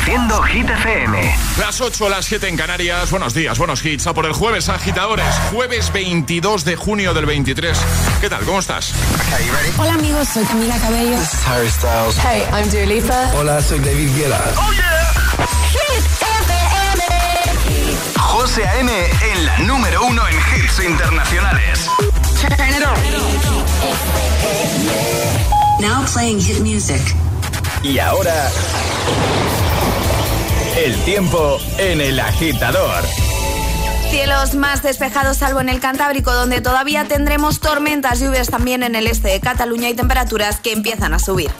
Reproduciendo 0.00 0.42
Hit 0.42 0.68
FM. 0.70 1.36
Las 1.58 1.80
8, 1.80 2.08
las 2.08 2.24
7 2.24 2.48
en 2.48 2.56
Canarias. 2.56 3.10
Buenos 3.10 3.34
días, 3.34 3.58
buenos 3.58 3.84
hits. 3.84 4.06
A 4.06 4.14
por 4.14 4.24
el 4.24 4.32
jueves, 4.32 4.70
agitadores. 4.70 5.26
Jueves 5.52 5.92
22 5.92 6.64
de 6.64 6.74
junio 6.76 7.12
del 7.12 7.26
23. 7.26 7.78
¿Qué 8.20 8.30
tal? 8.30 8.42
¿Cómo 8.44 8.60
estás? 8.60 8.94
Hola, 9.78 9.94
amigos. 9.94 10.28
Soy 10.28 10.44
Camila 10.44 10.78
Cabello. 10.78 11.18
This 11.18 11.34
is 11.34 11.46
Harry 11.46 11.68
Styles. 11.70 12.16
Hey, 12.16 12.44
I'm 12.50 12.70
Dua 12.70 12.86
Lipa. 12.86 13.30
Hola, 13.36 13.60
soy 13.60 13.78
David 13.80 14.08
Guetta. 14.16 14.40
¡Oh, 14.56 14.72
yeah! 14.72 15.12
Hit 15.70 16.04
FM. 16.46 17.02
José 18.16 18.66
A.M. 18.66 18.90
en 19.32 19.44
la 19.46 19.58
número 19.58 20.04
uno 20.06 20.22
en 20.28 20.34
hits 20.34 20.80
internacionales. 20.82 21.90
Turn 22.40 22.52
it 22.70 22.82
on. 22.86 22.96
Now 25.82 26.04
playing 26.06 26.40
hit 26.40 26.60
music. 26.60 27.02
Y 27.82 27.98
ahora... 27.98 28.50
El 30.76 30.94
tiempo 31.04 31.58
en 31.78 32.00
el 32.00 32.18
agitador. 32.20 33.04
Cielos 34.10 34.54
más 34.54 34.82
despejados 34.82 35.36
salvo 35.36 35.60
en 35.60 35.68
el 35.68 35.80
Cantábrico, 35.80 36.32
donde 36.32 36.60
todavía 36.60 37.04
tendremos 37.04 37.60
tormentas, 37.60 38.20
lluvias 38.20 38.48
también 38.48 38.82
en 38.82 38.94
el 38.94 39.06
este 39.06 39.28
de 39.28 39.40
Cataluña 39.40 39.88
y 39.88 39.94
temperaturas 39.94 40.60
que 40.60 40.72
empiezan 40.72 41.12
a 41.12 41.18
subir. 41.18 41.50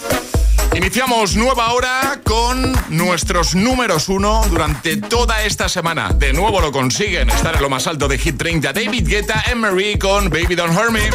Iniciamos 0.75 1.37
nueva 1.37 1.73
hora 1.73 2.21
con 2.25 2.73
nuestros 2.89 3.55
números 3.55 4.09
uno 4.09 4.43
durante 4.49 4.97
toda 4.97 5.43
esta 5.43 5.69
semana. 5.69 6.11
De 6.11 6.33
nuevo 6.33 6.61
lo 6.61 6.71
consiguen 6.71 7.29
estar 7.31 7.57
en 7.57 7.63
lo 7.63 7.69
más 7.69 7.87
alto 7.87 8.07
de 8.09 8.17
Hit 8.19 8.39
30. 8.39 8.73
David 8.73 9.09
Guetta, 9.09 9.43
Emery 9.51 9.99
con 9.99 10.31
Baby 10.31 10.55
Don't 10.55 10.77
Hurt 10.77 10.93
Me. 10.93 11.11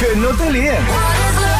Que 0.00 0.16
no 0.16 0.28
te 0.30 0.50
líen. 0.50 1.59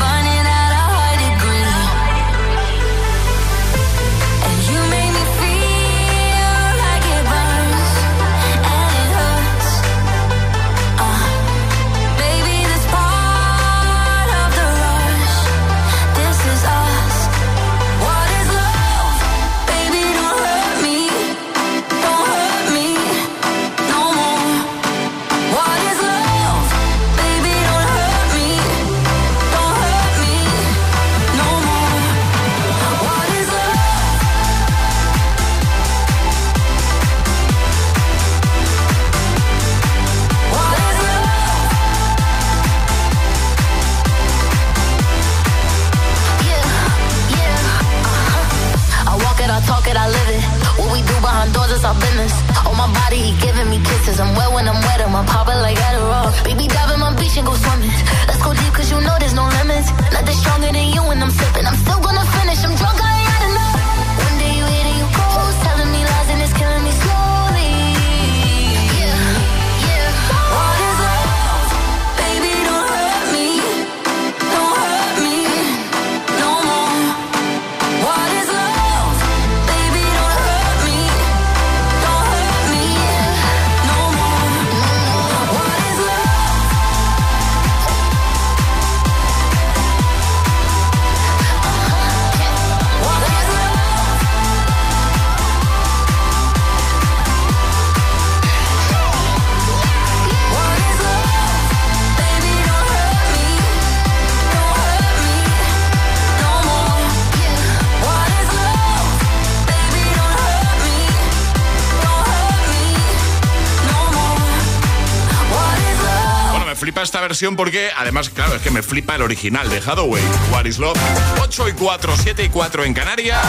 porque 117.49 117.89
además, 117.97 118.29
claro, 118.29 118.55
es 118.55 118.61
que 118.61 118.69
me 118.69 118.83
flipa 118.83 119.15
el 119.15 119.23
original 119.23 119.67
de 119.67 119.77
Hathaway, 119.77 120.21
What 120.51 120.65
is 120.65 120.77
Love. 120.77 120.95
8 121.41 121.69
y 121.69 121.73
4, 121.73 122.13
7 122.15 122.43
y 122.43 122.49
4 122.49 122.83
en 122.83 122.93
Canarias. 122.93 123.41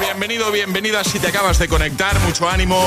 Bienvenido, 0.00 0.50
bienvenida 0.50 1.04
si 1.04 1.20
te 1.20 1.28
acabas 1.28 1.56
de 1.60 1.68
conectar. 1.68 2.18
Mucho 2.20 2.48
ánimo, 2.48 2.84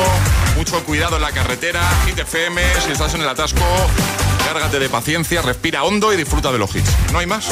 mucho 0.57 0.83
cuidado 0.83 1.15
en 1.15 1.21
la 1.21 1.31
carretera. 1.31 1.81
Hit 2.05 2.19
FM, 2.19 2.61
si 2.85 2.91
estás 2.91 3.13
en 3.13 3.21
el 3.21 3.29
atasco, 3.29 3.63
cárgate 4.45 4.79
de 4.79 4.89
paciencia, 4.89 5.41
respira 5.41 5.85
hondo 5.85 6.11
y 6.11 6.17
disfruta 6.17 6.51
de 6.51 6.59
los 6.59 6.75
hits. 6.75 6.91
No 7.13 7.19
hay 7.19 7.27
más. 7.27 7.47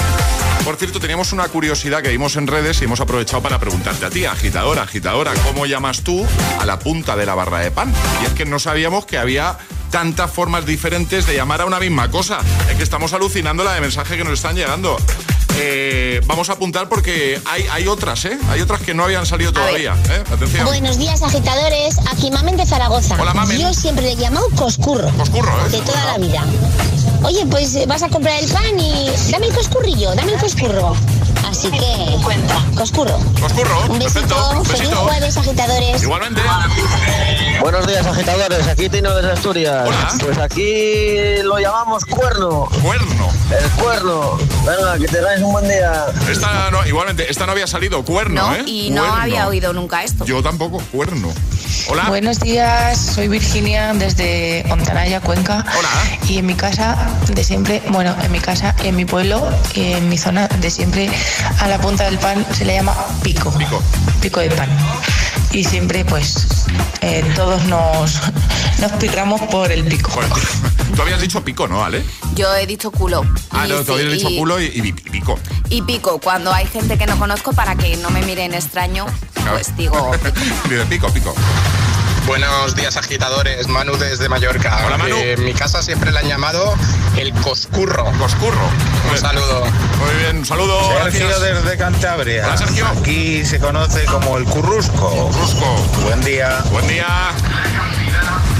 Por 0.65 0.75
cierto, 0.75 0.99
teníamos 0.99 1.31
una 1.31 1.47
curiosidad 1.47 2.01
que 2.01 2.09
vimos 2.09 2.35
en 2.35 2.47
redes 2.47 2.81
y 2.81 2.83
hemos 2.83 2.99
aprovechado 2.99 3.41
para 3.41 3.59
preguntarte 3.59 4.05
a 4.05 4.09
ti, 4.09 4.25
agitadora, 4.25 4.81
agitadora, 4.81 5.33
¿cómo 5.45 5.65
llamas 5.65 6.01
tú 6.01 6.27
a 6.59 6.65
la 6.65 6.79
punta 6.79 7.15
de 7.15 7.25
la 7.25 7.33
barra 7.33 7.59
de 7.59 7.71
pan? 7.71 7.93
Y 8.21 8.25
es 8.25 8.33
que 8.33 8.43
no 8.43 8.59
sabíamos 8.59 9.05
que 9.05 9.17
había 9.17 9.57
tantas 9.89 10.31
formas 10.31 10.65
diferentes 10.65 11.25
de 11.25 11.35
llamar 11.35 11.61
a 11.61 11.65
una 11.65 11.79
misma 11.79 12.09
cosa. 12.09 12.39
Es 12.69 12.77
que 12.77 12.83
estamos 12.83 13.13
alucinando 13.13 13.63
la 13.63 13.73
de 13.73 13.81
mensaje 13.81 14.17
que 14.17 14.23
nos 14.23 14.33
están 14.33 14.55
llegando. 14.55 14.97
Eh, 15.61 16.21
vamos 16.25 16.49
a 16.49 16.53
apuntar 16.53 16.87
porque 16.87 17.41
hay, 17.45 17.65
hay 17.71 17.87
otras, 17.87 18.23
¿eh? 18.25 18.37
Hay 18.49 18.61
otras 18.61 18.81
que 18.81 18.93
no 18.93 19.03
habían 19.03 19.25
salido 19.25 19.51
todavía. 19.51 19.95
¿eh? 20.09 20.23
Atención. 20.31 20.65
Buenos 20.65 20.97
días, 20.97 21.21
agitadores. 21.21 21.97
Aquí 22.11 22.31
Mamen 22.31 22.55
de 22.55 22.65
Zaragoza. 22.65 23.17
Hola, 23.19 23.33
Mamen. 23.33 23.59
Yo 23.59 23.73
siempre 23.73 24.05
le 24.05 24.11
he 24.13 24.15
llamado 24.15 24.47
Coscurro. 24.55 25.09
Coscurro, 25.17 25.53
¿eh? 25.65 25.69
De 25.69 25.81
toda 25.81 26.05
la 26.05 26.17
vida. 26.17 26.45
Oye, 27.23 27.45
pues 27.47 27.75
eh, 27.75 27.85
vas 27.87 28.03
a 28.03 28.09
comprar 28.09 28.41
el 28.41 28.49
pan 28.49 28.79
y 28.79 29.09
dame 29.31 29.47
el 29.47 29.53
coscurrillo, 29.53 30.15
dame 30.15 30.33
el 30.33 30.39
coscurro. 30.39 30.95
Así 31.49 31.69
que, 31.71 31.79
Coscurro. 32.75 33.17
Coscurro, 33.41 33.81
Un 33.89 33.99
besito. 33.99 34.21
perfecto. 34.21 34.51
Un 34.59 34.65
Feliz 34.65 34.81
besito. 34.81 34.95
jueves, 35.01 35.37
agitadores. 35.37 36.03
Igualmente. 36.03 36.41
Buenos 37.59 37.87
días, 37.87 38.05
agitadores. 38.05 38.67
Aquí 38.67 38.87
Tino 38.89 39.13
desde 39.15 39.31
Asturias. 39.31 39.83
Hola. 39.87 40.13
Pues 40.23 40.37
aquí 40.37 41.41
lo 41.43 41.57
llamamos 41.59 42.05
cuerno. 42.05 42.67
Cuerno. 42.81 43.29
El 43.59 43.69
cuerno. 43.71 44.37
Venga, 44.65 44.97
que 44.99 45.07
tengáis 45.07 45.41
un 45.41 45.51
buen 45.51 45.67
día. 45.67 46.05
Esta 46.31 46.69
no, 46.71 46.85
igualmente, 46.85 47.29
esta 47.29 47.45
no 47.47 47.51
había 47.53 47.67
salido 47.67 48.03
cuerno, 48.05 48.47
No, 48.47 48.55
¿eh? 48.55 48.63
y 48.67 48.89
no 48.91 49.01
Cuerno. 49.01 49.21
había 49.21 49.47
oído 49.47 49.73
nunca 49.73 50.03
esto. 50.03 50.25
Yo 50.25 50.43
tampoco, 50.43 50.77
cuerno. 50.91 51.29
Hola. 51.89 52.05
Buenos 52.09 52.39
días, 52.39 52.99
soy 52.99 53.27
Virginia 53.27 53.91
desde 53.95 54.63
Ontanaya, 54.69 55.19
Cuenca. 55.21 55.65
Hola. 55.77 55.89
Y 56.27 56.37
en 56.37 56.45
mi 56.45 56.53
casa 56.53 56.95
de 57.27 57.43
siempre, 57.43 57.81
bueno, 57.89 58.15
en 58.21 58.31
mi 58.31 58.39
casa, 58.39 58.75
en 58.83 58.95
mi 58.95 59.05
pueblo 59.05 59.47
en 59.75 60.07
mi 60.09 60.17
zona 60.17 60.47
de 60.47 60.69
siempre, 60.69 61.09
a 61.59 61.67
la 61.67 61.79
punta 61.79 62.05
del 62.05 62.17
pan 62.19 62.45
se 62.53 62.65
le 62.65 62.75
llama 62.75 62.95
pico. 63.23 63.51
Pico. 63.57 63.81
Pico 64.21 64.39
de 64.39 64.49
pan. 64.51 64.69
Y 65.51 65.63
siempre, 65.63 66.05
pues, 66.05 66.65
eh, 67.01 67.23
todos 67.35 67.63
nos, 67.65 68.19
nos 68.79 68.91
pirramos 68.93 69.41
por 69.43 69.71
el 69.71 69.83
pico. 69.85 70.11
Tú 70.95 71.01
habías 71.01 71.21
dicho 71.21 71.43
pico, 71.43 71.67
¿no, 71.67 71.83
Ale? 71.83 72.03
Yo 72.35 72.53
he 72.55 72.65
dicho 72.67 72.91
culo. 72.91 73.23
Ah, 73.51 73.65
Y 73.65 73.69
no, 73.69 73.77
tú 73.79 73.85
sí, 73.85 73.91
habías 73.93 74.13
dicho 74.13 74.29
y- 74.29 74.37
culo 74.37 74.59
y, 74.59 74.91
pico. 74.91 75.39
Y 75.69 75.81
pico, 75.83 76.19
cuando 76.19 76.51
hay 76.53 76.65
gente 76.67 76.97
que 76.97 77.05
no 77.05 77.17
conozco 77.17 77.53
para 77.53 77.75
que 77.75 77.95
no 77.97 78.09
me 78.09 78.21
miren 78.23 78.53
extraño, 78.53 79.05
pues 79.49 79.75
digo 79.77 80.11
pico. 80.67 80.85
Pico, 80.89 81.09
pico. 81.13 81.35
Buenos 82.29 82.75
días, 82.75 82.95
agitadores. 82.95 83.67
Manu 83.69 83.97
desde 83.97 84.29
Mallorca. 84.29 84.83
Hola, 84.85 84.99
Manu. 84.99 85.17
en 85.17 85.43
mi 85.43 85.51
casa 85.51 85.81
siempre 85.81 86.11
le 86.11 86.19
han 86.19 86.27
llamado 86.27 86.75
el 87.17 87.33
Coscurro. 87.33 88.05
Coscurro. 88.19 88.69
Un 89.09 89.17
saludo. 89.17 89.63
Muy 89.65 90.15
bien, 90.21 90.37
un 90.37 90.45
saludo. 90.45 90.79
Sergio 91.01 91.27
gracias. 91.27 91.63
desde 91.63 91.77
Cantabria. 91.79 92.45
Hola, 92.45 92.55
Sergio. 92.55 92.85
Aquí 92.85 93.43
se 93.43 93.59
conoce 93.59 94.05
como 94.05 94.37
el 94.37 94.43
Currusco. 94.43 95.31
Rusco. 95.33 95.75
Buen 96.03 96.21
día. 96.21 96.61
Buen 96.71 96.87
día. 96.87 97.07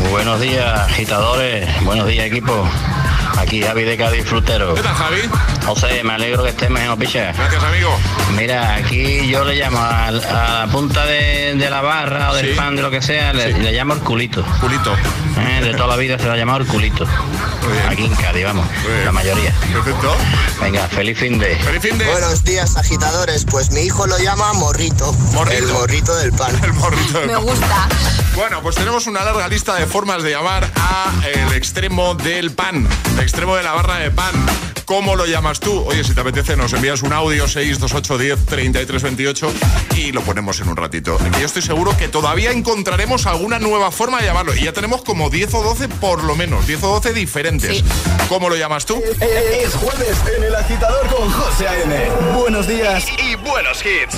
Buenos 0.09 0.41
días, 0.41 0.79
agitadores. 0.89 1.69
Buenos 1.83 2.07
días, 2.07 2.25
equipo. 2.25 2.67
Aquí 3.37 3.61
Javi 3.61 3.83
de 3.83 3.97
Cádiz 3.97 4.25
Frutero. 4.25 4.73
¿Qué 4.75 4.81
tal, 4.81 4.93
Javi? 4.95 5.21
José, 5.65 6.03
me 6.03 6.13
alegro 6.13 6.43
que 6.43 6.49
estés 6.49 6.69
mejor, 6.69 6.97
picha. 6.97 7.31
Gracias, 7.31 7.63
amigo. 7.63 7.89
Mira, 8.35 8.75
aquí 8.75 9.27
yo 9.29 9.43
le 9.45 9.55
llamo 9.55 9.79
a, 9.79 10.07
a 10.07 10.11
la 10.11 10.67
punta 10.71 11.05
de, 11.05 11.55
de 11.55 11.69
la 11.69 11.81
barra 11.81 12.31
o 12.31 12.35
del 12.35 12.49
Sí. 12.51 12.53
pan, 12.55 12.75
de 12.75 12.81
lo 12.81 12.91
que 12.91 13.01
sea, 13.01 13.33
le, 13.33 13.53
le 13.53 13.71
llamo 13.71 13.93
el 13.93 13.99
culito. 14.01 14.43
Culito. 14.59 14.93
Eh, 15.37 15.61
De 15.63 15.73
toda 15.73 15.87
la 15.87 15.95
vida 15.95 16.17
se 16.17 16.25
lo 16.25 16.33
ha 16.33 16.37
llamado 16.37 16.59
el 16.61 16.67
culito. 16.67 17.05
Aquí 17.89 18.05
en 18.05 18.15
Cádiz, 18.15 18.43
vamos, 18.45 18.67
la 19.05 19.11
mayoría. 19.11 19.53
Perfecto. 19.71 20.15
Venga, 20.61 20.87
feliz 20.87 21.17
fin 21.17 21.37
de. 21.39 21.55
Feliz 21.57 21.81
fin 21.81 21.97
de. 21.97 22.05
Buenos 22.05 22.43
días, 22.43 22.75
agitadores. 22.77 23.45
Pues 23.45 23.71
mi 23.71 23.81
hijo 23.81 24.05
lo 24.07 24.17
llama 24.19 24.51
morrito. 24.53 25.13
Morrito. 25.33 25.57
El 25.57 25.67
morrito 25.73 26.15
del 26.15 26.31
pan. 26.33 26.59
El 26.63 26.73
morrito. 26.73 27.21
Me 27.21 27.33
pan. 27.33 27.41
gusta. 27.43 27.87
Bueno, 28.35 28.61
pues 28.61 28.75
tenemos 28.75 29.05
una 29.07 29.23
larga 29.23 29.47
lista 29.47 29.75
de 29.75 29.85
formas 29.85 30.23
de 30.23 30.31
llamar 30.31 30.69
a 30.75 31.11
el 31.27 31.53
extremo 31.53 32.15
del 32.15 32.51
pan, 32.51 32.87
extremo 33.21 33.55
de 33.55 33.63
la 33.63 33.73
barra 33.73 33.97
de 33.97 34.11
pan. 34.11 34.33
¿Cómo 34.85 35.15
lo 35.15 35.27
llamas 35.27 35.59
tú? 35.59 35.83
Oye, 35.85 36.03
si 36.03 36.15
te 36.15 36.21
apetece, 36.21 36.55
nos 36.55 36.73
envías 36.73 37.03
un 37.03 37.13
audio 37.13 37.47
628 37.47 38.17
10 38.17 38.45
33 38.45 39.03
28 39.03 39.53
y 39.97 40.11
lo 40.11 40.21
ponemos 40.21 40.59
en 40.61 40.69
un 40.69 40.75
ratito. 40.75 41.17
Que 41.17 41.41
yo 41.41 41.45
estoy 41.45 41.61
seguro 41.61 41.95
que 41.95 42.07
todavía 42.07 42.51
encontraremos 42.51 43.27
alguna 43.27 43.59
nueva 43.59 43.91
forma 43.91 44.19
de 44.19 44.25
llamarlo. 44.25 44.55
Y 44.55 44.63
ya 44.63 44.73
tenemos 44.73 45.03
como 45.03 45.29
10 45.29 45.53
o 45.53 45.63
12 45.63 45.89
por 45.89 46.23
lo 46.23 46.35
menos, 46.35 46.65
10 46.65 46.83
o 46.83 46.87
12 46.95 47.13
diferentes. 47.13 47.77
Sí. 47.77 47.85
¿Cómo 48.29 48.49
lo 48.49 48.55
llamas 48.55 48.87
tú? 48.87 48.99
Es 49.21 49.75
jueves 49.75 50.17
en 50.35 50.43
el 50.45 50.55
agitador 50.55 51.07
con 51.07 51.29
José 51.31 51.67
A.M. 51.67 52.09
Buenos 52.35 52.67
días. 52.67 53.05
Y 53.19 53.35
buenos 53.35 53.83
hits. 53.85 54.17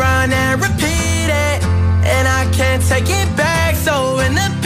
run 0.00 0.32
and 0.32 0.60
repeat 0.62 1.28
it. 1.28 1.58
And 2.14 2.26
I 2.26 2.42
can't 2.52 2.82
take 2.82 3.10
it 3.10 3.28
back. 3.36 3.76
So 3.76 4.18
in 4.20 4.34
the 4.34 4.59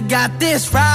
got 0.00 0.38
this 0.38 0.72
right. 0.72 0.85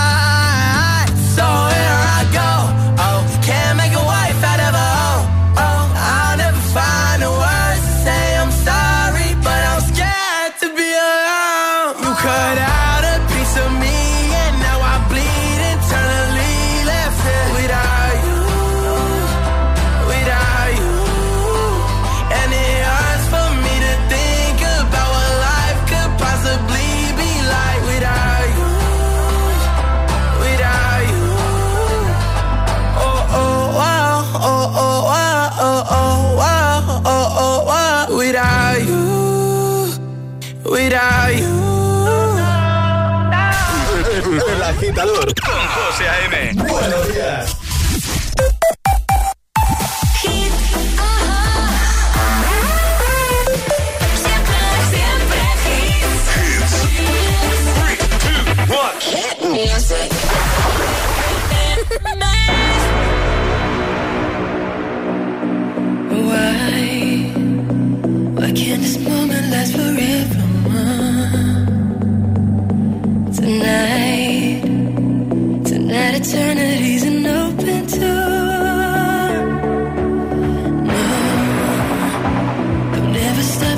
superstar 83.42 83.71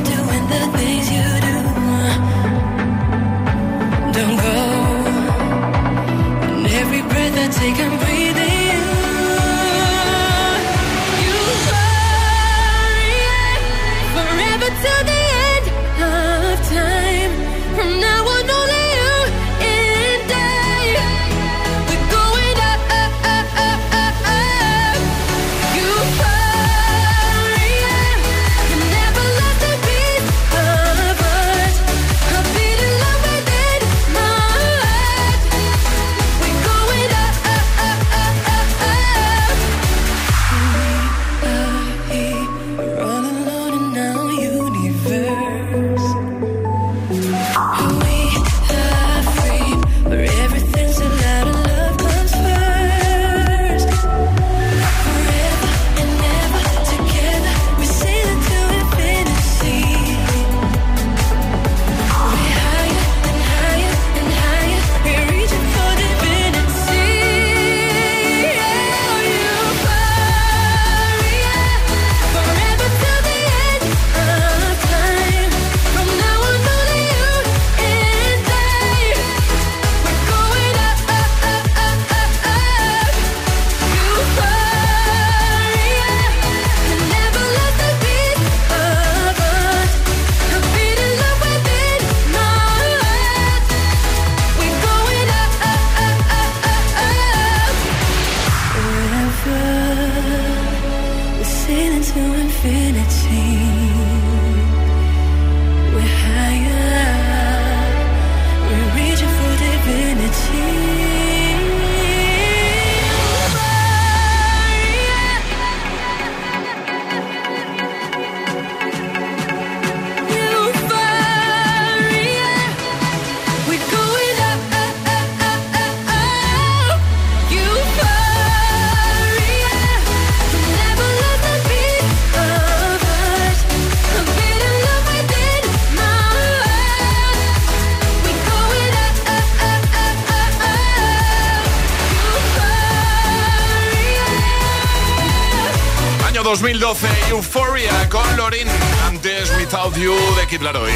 Euphoria 147.33 148.07
con 148.09 148.37
Lorin. 148.37 148.67
Antes, 149.07 149.51
Without 149.57 149.95
You 149.95 150.13
de 150.39 150.45
Kid 150.47 150.61
Laroi. 150.61 150.91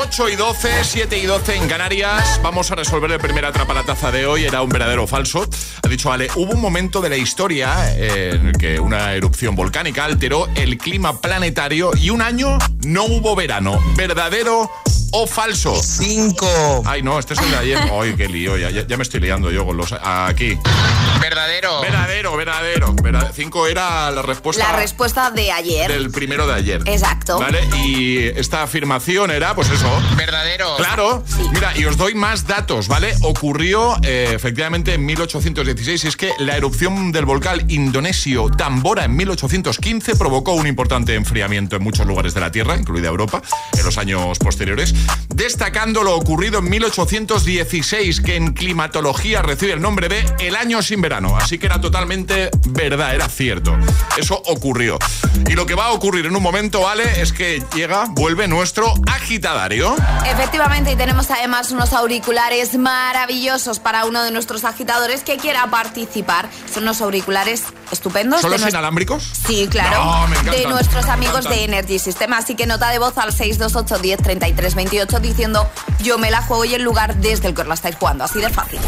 8 0.00 0.28
y 0.30 0.34
12, 0.34 0.68
7 0.82 1.18
y 1.18 1.26
12 1.26 1.54
en 1.54 1.68
Canarias. 1.68 2.40
Vamos 2.42 2.72
a 2.72 2.74
resolver 2.74 3.08
el 3.12 3.20
primer 3.20 3.44
atrapalataza 3.44 4.10
de 4.10 4.26
hoy. 4.26 4.44
Era 4.44 4.62
un 4.62 4.68
verdadero 4.68 5.06
falso. 5.06 5.46
Ha 5.82 5.88
dicho 5.88 6.12
Ale, 6.12 6.28
hubo 6.34 6.54
un 6.54 6.60
momento 6.60 7.00
de 7.00 7.10
la 7.10 7.16
historia 7.16 7.96
en 7.96 8.48
el 8.48 8.58
que 8.58 8.80
una 8.80 9.14
erupción 9.14 9.54
volcánica 9.54 10.04
alteró 10.04 10.48
el 10.56 10.76
clima 10.76 11.20
planetario 11.20 11.92
y 11.96 12.10
un 12.10 12.22
año 12.22 12.58
no 12.84 13.04
hubo 13.04 13.36
verano. 13.36 13.78
¿Verdadero 13.96 14.70
o 15.12 15.26
falso? 15.26 15.80
Cinco. 15.82 16.82
Ay, 16.86 17.02
no, 17.02 17.18
este 17.18 17.34
es 17.34 17.40
el 17.40 17.50
de 17.50 17.56
ayer. 17.56 17.78
Ay, 17.92 18.14
qué 18.16 18.28
lío, 18.28 18.56
ya, 18.56 18.70
ya, 18.70 18.96
me 18.96 19.02
estoy 19.02 19.20
liando 19.20 19.50
yo 19.50 19.66
con 19.66 19.76
los... 19.76 19.92
Aquí. 19.92 20.58
Verdadero. 21.20 21.80
Verdadero, 21.80 22.36
verdadero. 22.36 22.94
verdadero. 22.94 23.32
Cinco 23.34 23.66
era 23.66 24.10
la 24.10 24.22
respuesta... 24.22 24.70
La 24.70 24.78
respuesta 24.78 25.30
de 25.30 25.50
ayer. 25.52 25.90
Del 25.90 26.10
primero 26.10 26.46
de 26.46 26.54
ayer. 26.54 26.82
Exacto. 26.86 27.38
¿Vale? 27.38 27.60
Y 27.84 28.24
esta 28.24 28.62
afirmación 28.62 29.30
era, 29.30 29.54
pues 29.54 29.70
eso... 29.70 29.88
Verdadero. 30.16 30.76
Claro. 30.76 31.24
Mira, 31.52 31.76
y 31.76 31.84
os 31.84 31.96
doy 31.96 32.14
más 32.14 32.46
datos, 32.46 32.88
¿vale? 32.88 33.14
Ocurrió 33.22 33.96
eh, 34.02 34.30
efectivamente 34.32 34.94
en 34.94 35.04
1816 35.04 36.04
y 36.04 36.08
es 36.08 36.16
que 36.16 36.32
la 36.38 36.56
erupción 36.56 37.12
del 37.12 37.24
volcán 37.24 37.70
indonesio 37.70 38.48
Tambora 38.50 39.04
en 39.04 39.16
1815 39.16 40.16
provocó 40.16 40.52
un 40.52 40.66
importante 40.66 41.14
enfriamiento 41.14 41.76
en 41.76 41.82
muchos 41.82 42.06
lugares 42.06 42.34
de 42.34 42.40
la 42.40 42.50
Tierra, 42.50 42.69
incluida 42.76 43.08
Europa, 43.08 43.42
en 43.76 43.84
los 43.84 43.98
años 43.98 44.38
posteriores 44.38 44.94
destacando 45.40 46.02
lo 46.02 46.16
ocurrido 46.16 46.58
en 46.58 46.68
1816, 46.68 48.20
que 48.20 48.36
en 48.36 48.52
climatología 48.52 49.40
recibe 49.40 49.72
el 49.72 49.80
nombre 49.80 50.08
de 50.08 50.22
El 50.38 50.54
año 50.54 50.82
sin 50.82 51.00
verano. 51.00 51.34
Así 51.34 51.58
que 51.58 51.64
era 51.64 51.80
totalmente 51.80 52.50
verdad, 52.68 53.14
era 53.14 53.26
cierto. 53.26 53.74
Eso 54.18 54.42
ocurrió. 54.46 54.98
Y 55.48 55.54
lo 55.54 55.64
que 55.64 55.74
va 55.74 55.86
a 55.86 55.92
ocurrir 55.92 56.26
en 56.26 56.36
un 56.36 56.42
momento, 56.42 56.82
¿vale? 56.82 57.22
Es 57.22 57.32
que 57.32 57.62
llega, 57.74 58.04
vuelve 58.10 58.48
nuestro 58.48 58.92
agitadario. 59.10 59.96
Efectivamente, 60.26 60.92
y 60.92 60.96
tenemos 60.96 61.30
además 61.30 61.70
unos 61.70 61.94
auriculares 61.94 62.76
maravillosos 62.76 63.78
para 63.78 64.04
uno 64.04 64.22
de 64.22 64.32
nuestros 64.32 64.64
agitadores 64.64 65.22
que 65.22 65.38
quiera 65.38 65.68
participar. 65.70 66.50
Son 66.72 66.82
unos 66.82 67.00
auriculares 67.00 67.64
estupendos. 67.90 68.42
¿Son 68.42 68.50
los 68.50 68.68
inalámbricos? 68.68 69.30
Sí, 69.46 69.68
claro. 69.70 70.26
de 70.50 70.66
nuestros 70.66 71.06
amigos 71.06 71.48
de 71.48 71.64
Energy 71.64 71.98
System. 71.98 72.34
Así 72.34 72.54
que 72.54 72.59
nota 72.66 72.90
de 72.90 72.98
voz 72.98 73.16
al 73.18 73.32
628 73.32 74.02
10 74.02 74.22
33 74.22 74.74
28 74.74 75.20
diciendo 75.20 75.68
yo 76.02 76.18
me 76.18 76.30
la 76.30 76.42
juego 76.42 76.64
y 76.64 76.74
el 76.74 76.82
lugar 76.82 77.16
desde 77.16 77.48
el 77.48 77.54
que 77.54 77.64
la 77.64 77.74
estáis 77.74 77.96
jugando. 77.96 78.24
Así 78.24 78.40
de 78.40 78.50
fácil. 78.50 78.78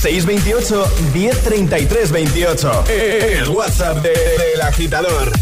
628 0.00 0.92
1033 1.12 2.12
28. 2.12 2.84
El 2.88 3.48
WhatsApp 3.48 3.98
del 3.98 4.12
de, 4.56 4.62
agitador. 4.62 5.32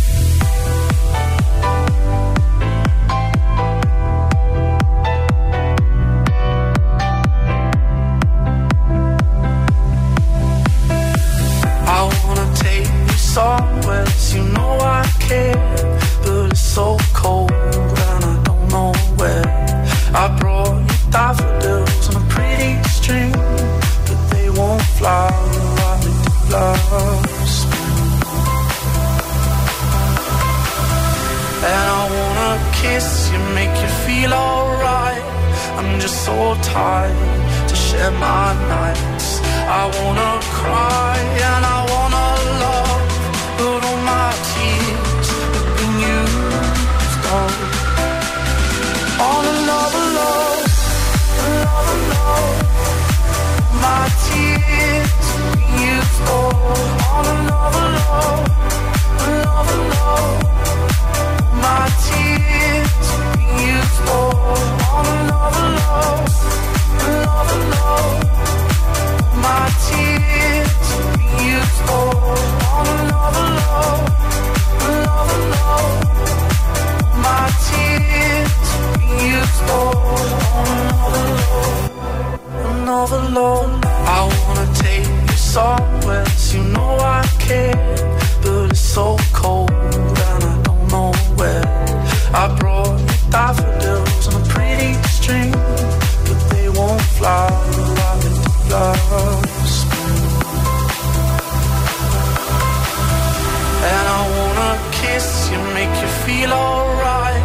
Feel 106.30 106.52
alright. 106.52 107.42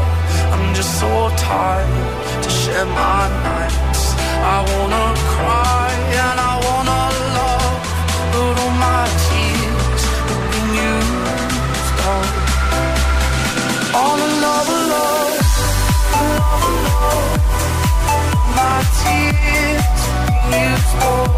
I'm 0.53 0.65
just 0.75 0.91
so 0.99 1.11
tired 1.37 2.43
to 2.43 2.49
share 2.61 2.85
my 2.85 3.21
nights. 3.49 4.03
I 4.53 4.57
wanna 4.71 5.05
cry 5.33 5.89
and 6.23 6.37
I 6.51 6.53
wanna 6.67 7.01
love, 7.37 7.77
but 8.33 8.53
all 8.63 8.75
my 8.87 9.03
tears 9.25 10.03
have 10.29 10.45
been 10.53 10.69
used 10.93 11.97
all 12.11 12.27
on 14.05 14.17
another 14.29 14.79
love, 14.93 15.33
love. 16.13 16.21
Used 16.21 16.53
all 16.61 16.77
love, 16.87 17.15
love. 17.15 18.21
My 18.59 18.77
tears 19.01 19.99
used 20.61 20.93
all 21.09 21.29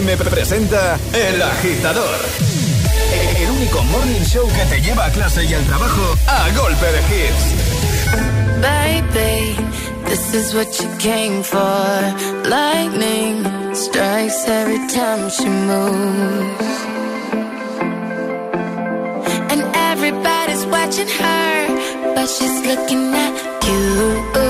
A.M. 0.00 0.16
presenta 0.16 0.98
El 1.12 1.42
Agitador. 1.42 2.16
El 3.36 3.50
único 3.50 3.82
morning 3.84 4.22
show 4.24 4.48
que 4.48 4.64
te 4.74 4.80
lleva 4.80 5.04
a 5.04 5.10
clase 5.10 5.44
y 5.44 5.52
al 5.52 5.62
trabajo 5.64 6.16
a 6.26 6.48
golpe 6.56 6.86
de 6.86 7.00
hits. 7.10 7.44
Baby, 8.62 9.56
this 10.06 10.32
is 10.32 10.54
what 10.54 10.68
you 10.80 10.88
came 10.98 11.42
for. 11.42 12.48
Lightning 12.48 13.44
strikes 13.74 14.48
every 14.48 14.78
time 14.88 15.28
she 15.28 15.46
moves. 15.46 16.64
And 19.50 19.62
everybody's 19.74 20.64
watching 20.64 21.08
her, 21.08 22.14
but 22.14 22.26
she's 22.26 22.64
looking 22.64 23.12
at 23.14 23.34
you. 23.66 24.49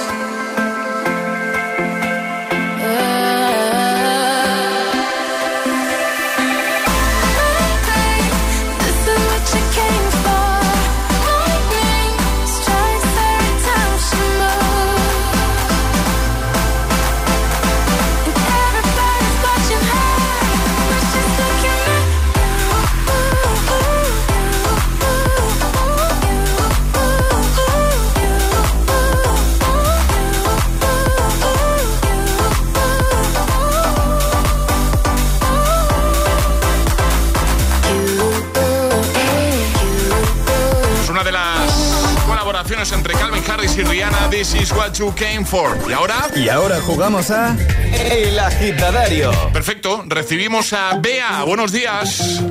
This 44.41 44.55
is 44.55 44.71
what 44.73 44.93
you 44.97 45.13
came 45.13 45.45
for. 45.45 45.77
¿Y 45.87 45.93
ahora? 45.93 46.15
Y 46.35 46.49
ahora 46.49 46.81
jugamos 46.81 47.29
a 47.29 47.55
El 47.93 48.39
Agitadario. 48.39 49.31
Perfecto. 49.53 50.03
Recibimos 50.07 50.73
a 50.73 50.95
Bea. 50.97 51.43
Buenos 51.43 51.71
días. 51.71 52.41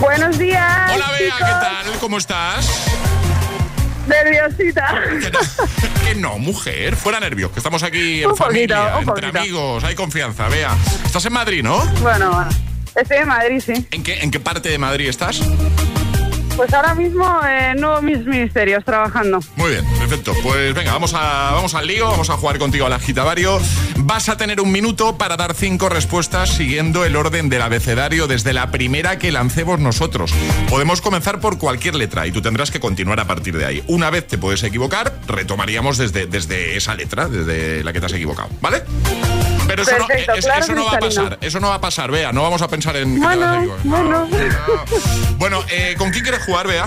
Buenos 0.00 0.38
días. 0.38 0.90
Hola 0.94 1.10
Bea, 1.10 1.18
chicos. 1.34 1.38
¿qué 1.40 1.44
tal? 1.44 1.98
¿Cómo 2.00 2.16
estás? 2.16 2.86
Nerviosita. 4.06 4.94
Que 6.08 6.14
no, 6.14 6.38
mujer. 6.38 6.96
Fuera 6.96 7.20
nervios, 7.20 7.50
que 7.52 7.58
estamos 7.60 7.82
aquí 7.82 8.22
en 8.22 8.30
Un 8.30 8.34
poquito, 8.34 8.44
familia, 8.74 8.96
un 8.96 9.08
entre 9.10 9.26
poquito. 9.26 9.38
amigos. 9.40 9.84
Hay 9.84 9.94
confianza, 9.94 10.48
Bea. 10.48 10.74
Estás 11.04 11.26
en 11.26 11.34
Madrid, 11.34 11.62
¿no? 11.62 11.84
Bueno, 12.00 12.32
bueno. 12.32 12.48
Estoy 12.94 13.18
en 13.18 13.28
Madrid, 13.28 13.62
sí. 13.62 13.86
¿En 13.90 14.02
qué, 14.02 14.20
¿En 14.20 14.30
qué 14.30 14.40
parte 14.40 14.70
de 14.70 14.78
Madrid 14.78 15.10
estás? 15.10 15.42
Pues 16.56 16.72
ahora 16.74 16.94
mismo 16.94 17.40
en 17.46 17.80
nuevos 17.80 18.02
mis 18.02 18.18
ministerios 18.26 18.84
trabajando. 18.84 19.40
Muy 19.56 19.70
bien, 19.70 19.84
perfecto. 20.12 20.34
Pues 20.42 20.74
venga, 20.74 20.92
vamos, 20.92 21.14
a, 21.14 21.52
vamos 21.52 21.74
al 21.74 21.86
lío, 21.86 22.08
vamos 22.08 22.28
a 22.30 22.36
jugar 22.36 22.58
contigo 22.58 22.86
al 22.86 22.92
agitavario. 22.92 23.60
Vas 23.98 24.28
a 24.28 24.36
tener 24.36 24.60
un 24.60 24.70
minuto 24.70 25.16
para 25.16 25.36
dar 25.36 25.54
cinco 25.54 25.88
respuestas 25.88 26.50
siguiendo 26.50 27.04
el 27.04 27.16
orden 27.16 27.48
del 27.48 27.62
abecedario 27.62 28.26
desde 28.26 28.52
la 28.52 28.70
primera 28.70 29.18
que 29.18 29.32
lancemos 29.32 29.80
nosotros. 29.80 30.32
Podemos 30.68 31.00
comenzar 31.00 31.40
por 31.40 31.58
cualquier 31.58 31.94
letra 31.94 32.26
y 32.26 32.32
tú 32.32 32.42
tendrás 32.42 32.70
que 32.70 32.80
continuar 32.80 33.20
a 33.20 33.26
partir 33.26 33.56
de 33.56 33.64
ahí. 33.64 33.82
Una 33.86 34.10
vez 34.10 34.26
te 34.26 34.38
puedes 34.38 34.62
equivocar, 34.62 35.14
retomaríamos 35.26 35.96
desde, 35.98 36.26
desde 36.26 36.76
esa 36.76 36.94
letra, 36.94 37.28
desde 37.28 37.82
la 37.82 37.92
que 37.92 38.00
te 38.00 38.06
has 38.06 38.12
equivocado, 38.12 38.48
¿vale? 38.60 38.82
Pero 39.66 39.82
eso, 39.82 39.92
Perfecto, 39.96 40.32
no, 40.32 40.38
es- 40.38 40.44
claro, 40.44 40.60
eso 40.60 40.74
no 40.74 40.84
va 40.84 40.92
a 40.92 40.98
pasar, 40.98 41.38
eso 41.40 41.60
no 41.60 41.68
va 41.68 41.74
a 41.76 41.80
pasar, 41.80 42.10
Bea, 42.10 42.32
no 42.32 42.42
vamos 42.42 42.60
a 42.62 42.68
pensar 42.68 42.96
en... 42.96 43.14
que 43.14 43.20
te 43.20 43.36
vas 43.36 43.38
a 43.38 43.60
Bueno, 43.84 44.26
bueno. 44.28 44.58
Bueno, 45.38 45.64
eh, 45.70 45.94
¿con 45.96 46.10
quién 46.10 46.24
quieres 46.24 46.42
jugar, 46.44 46.66
Bea? 46.66 46.86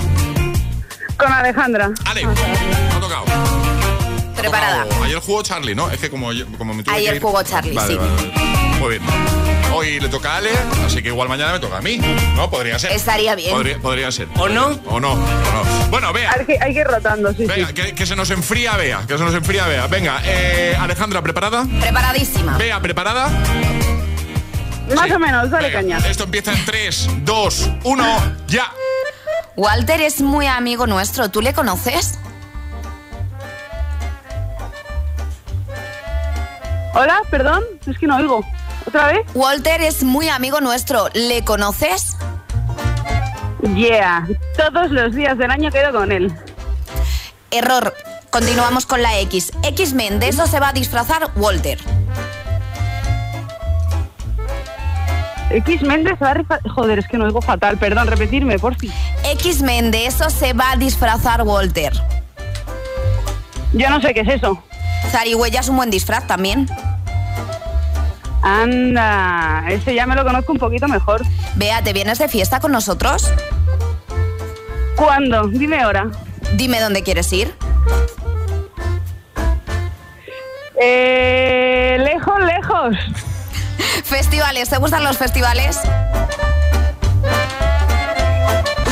Con 1.18 1.32
Alejandra. 1.32 1.92
Ale, 2.06 2.26
me 2.26 2.34
ha 2.34 3.00
tocado. 3.00 3.26
Preparada. 4.36 4.86
Ayer 5.04 5.20
jugó 5.20 5.42
Charlie, 5.44 5.74
¿no? 5.76 5.90
Es 5.90 6.00
que 6.00 6.10
como, 6.10 6.32
yo- 6.34 6.46
como 6.58 6.74
me 6.74 6.84
tuve 6.84 6.94
Ayer 6.96 7.12
que 7.14 7.18
ir- 7.20 7.22
jugó 7.22 7.42
Charlie, 7.44 7.74
Vale, 7.74 7.94
sí. 7.94 7.98
vale, 8.00 8.12
vale. 8.16 8.80
Muy 8.80 8.90
bien. 8.90 9.02
Hoy 9.74 10.00
le 10.00 10.08
toca 10.08 10.34
a 10.34 10.38
Ale, 10.38 10.52
así 10.86 11.02
que 11.02 11.10
igual 11.10 11.28
mañana 11.28 11.54
me 11.54 11.60
toca 11.60 11.78
a 11.78 11.82
mí. 11.82 11.98
¿No? 12.36 12.50
Podría 12.50 12.78
ser. 12.80 12.92
Estaría 12.92 13.36
bien. 13.36 13.52
Podría, 13.52 13.78
podría 13.80 14.12
ser. 14.12 14.28
¿O 14.38 14.48
no? 14.48 14.68
O 14.88 15.00
no, 15.00 15.14
o 15.14 15.18
no. 15.20 15.90
Bueno, 15.90 16.14
vea. 16.14 16.32
Hay 16.38 16.46
que, 16.46 16.58
hay 16.62 16.74
que 16.74 16.80
ir 16.82 16.88
rotando, 16.88 17.34
sí, 17.34 17.46
Venga, 17.46 17.68
sí. 17.68 17.74
que, 17.74 17.94
que 17.96 18.06
se 18.06 18.16
nos 18.16 18.30
enfría, 18.30 18.78
vea. 18.78 19.04
Que 19.08 19.18
se 19.18 19.24
nos 19.24 19.34
enfría, 19.34 19.66
vea. 19.68 19.88
Venga, 19.88 20.22
eh, 20.24 20.78
Alejandra, 20.80 21.22
¿preparada? 21.22 21.66
Preparadísima. 21.82 22.58
Vea, 22.58 22.80
¿preparada? 22.80 23.30
Más 24.96 25.12
o 25.12 25.20
menos, 25.20 25.50
dale 25.50 25.70
Venga, 25.70 25.80
caña. 25.98 26.10
Esto 26.10 26.26
empieza 26.26 26.54
en 26.54 26.64
3, 26.64 27.10
2, 27.24 27.70
1, 27.84 28.34
ya. 28.48 28.72
Walter 29.58 30.02
es 30.02 30.22
muy 30.22 30.48
amigo 30.48 30.86
nuestro. 30.86 31.30
¿Tú 31.30 31.42
le 31.42 31.54
conoces? 31.54 32.20
Hola, 36.94 37.22
perdón, 37.30 37.64
es 37.86 37.98
que 37.98 38.08
no 38.08 38.18
oigo. 38.18 38.44
¿Otra 38.86 39.08
vez? 39.08 39.26
Walter 39.34 39.82
es 39.82 40.04
muy 40.04 40.30
amigo 40.30 40.60
nuestro. 40.60 41.08
¿Le 41.14 41.44
conoces? 41.44 42.18
Yeah, 43.76 44.28
todos 44.58 44.92
los 44.92 45.16
días 45.16 45.38
del 45.38 45.52
año 45.52 45.72
quedo 45.72 45.92
con 45.92 46.12
él. 46.12 46.34
Error. 47.52 47.94
Continuamos 48.30 48.86
con 48.86 49.02
la 49.02 49.18
X. 49.22 49.54
X-Men, 49.64 50.20
de 50.20 50.28
eso 50.28 50.46
se 50.48 50.60
va 50.60 50.70
a 50.70 50.74
disfrazar 50.74 51.32
Walter. 51.38 51.80
X-Men 55.50 56.04
de 56.04 56.18
se 56.18 56.24
va 56.24 56.32
a 56.32 56.70
Joder, 56.70 57.00
es 57.00 57.08
que 57.08 57.18
no 57.18 57.26
oigo 57.26 57.42
fatal. 57.42 57.78
Perdón, 57.78 58.08
repetirme, 58.08 58.60
por 58.60 58.76
fin. 58.76 58.92
X-Men, 59.36 59.92
de 59.92 60.06
eso 60.06 60.30
se 60.30 60.54
va 60.54 60.72
a 60.72 60.76
disfrazar 60.78 61.42
Walter. 61.44 61.94
Yo 63.74 63.90
no 63.90 64.02
sé 64.02 64.14
qué 64.14 64.22
es 64.22 64.30
eso. 64.30 64.64
Zarigüeya 65.12 65.60
es 65.60 65.70
un 65.70 65.76
buen 65.76 65.92
disfraz 65.92 66.26
también. 66.26 66.70
Anda, 68.42 69.66
ese 69.70 69.94
ya 69.94 70.06
me 70.06 70.16
lo 70.16 70.24
conozco 70.24 70.54
un 70.54 70.60
poquito 70.60 70.88
mejor. 70.88 71.24
Bea, 71.56 71.82
¿te 71.84 71.92
vienes 71.92 72.20
de 72.20 72.30
fiesta 72.30 72.60
con 72.60 72.72
nosotros? 72.72 73.32
¿Cuándo? 74.96 75.48
Dime 75.48 75.82
ahora. 75.82 76.10
Dime 76.54 76.80
dónde 76.80 77.04
quieres 77.04 77.32
ir. 77.34 77.54
Eh, 80.80 81.98
lejos, 82.00 82.40
lejos. 82.40 82.96
Festivales, 84.04 84.70
¿te 84.70 84.78
gustan 84.78 85.04
los 85.04 85.18
festivales? 85.18 85.80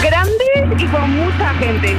Grandes 0.04 0.82
y 0.82 0.86
con 0.88 1.10
mucha 1.12 1.54
gente. 1.56 1.96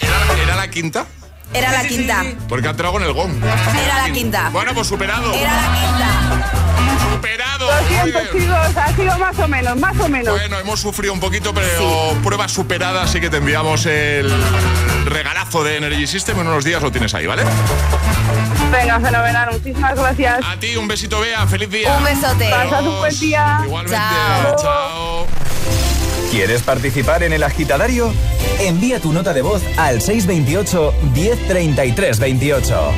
¿Era, 0.00 0.42
era 0.42 0.56
la 0.56 0.68
quinta? 0.68 1.06
Era 1.54 1.70
la 1.72 1.86
quinta. 1.86 2.24
Porque 2.48 2.66
ha 2.66 2.70
entrado 2.70 2.92
con 2.94 3.04
el 3.04 3.12
gong. 3.12 3.36
Era 3.44 4.08
la 4.08 4.12
quinta. 4.12 4.50
Bueno, 4.50 4.74
pues 4.74 4.88
superado. 4.88 5.32
Era 5.32 5.52
la 5.54 5.72
quinta. 5.72 6.77
Superado. 7.18 7.66
Lo 7.66 7.88
siento, 7.88 8.20
chicos, 8.32 8.76
ha 8.76 8.94
sido 8.94 9.18
más 9.18 9.38
o 9.40 9.48
menos, 9.48 9.76
más 9.76 9.98
o 9.98 10.08
menos. 10.08 10.38
Bueno, 10.38 10.58
hemos 10.60 10.78
sufrido 10.78 11.12
un 11.12 11.18
poquito, 11.18 11.52
pero 11.52 12.16
prueba 12.22 12.46
superada, 12.46 13.02
así 13.02 13.20
que 13.20 13.28
te 13.28 13.38
enviamos 13.38 13.86
el 13.86 14.30
regalazo 15.04 15.64
de 15.64 15.78
Energy 15.78 16.06
System. 16.06 16.38
En 16.38 16.46
unos 16.46 16.64
días 16.64 16.80
lo 16.80 16.92
tienes 16.92 17.12
ahí, 17.14 17.26
¿vale? 17.26 17.42
Venga, 18.70 19.00
fenomenal, 19.00 19.48
muchísimas 19.50 19.96
gracias. 19.96 20.44
A 20.44 20.60
ti, 20.60 20.76
un 20.76 20.86
besito, 20.86 21.18
Bea. 21.20 21.44
Feliz 21.48 21.70
día. 21.70 21.96
Un 21.96 22.04
besote. 22.04 22.50
Pasad 22.50 22.86
un 22.86 22.98
buen 22.98 23.18
día. 23.18 23.60
Igualmente. 23.64 23.98
Chao. 23.98 24.56
Chao. 24.62 25.26
¿Quieres 26.30 26.62
participar 26.62 27.24
en 27.24 27.32
el 27.32 27.42
agitadario? 27.42 28.12
Envía 28.60 29.00
tu 29.00 29.12
nota 29.12 29.32
de 29.32 29.42
voz 29.42 29.62
al 29.76 30.00
628 30.00 30.94
1033 31.14 32.20
28. 32.20 32.92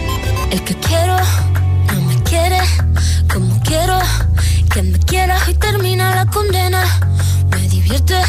El 0.51 0.65
que 0.65 0.75
quiero 0.75 1.17
que 4.73 4.83
me 4.83 4.99
quieras 5.01 5.49
y 5.49 5.55
termina 5.55 6.15
la 6.15 6.27
condena. 6.27 6.85
Me 7.51 7.69
divierte, 7.69 8.21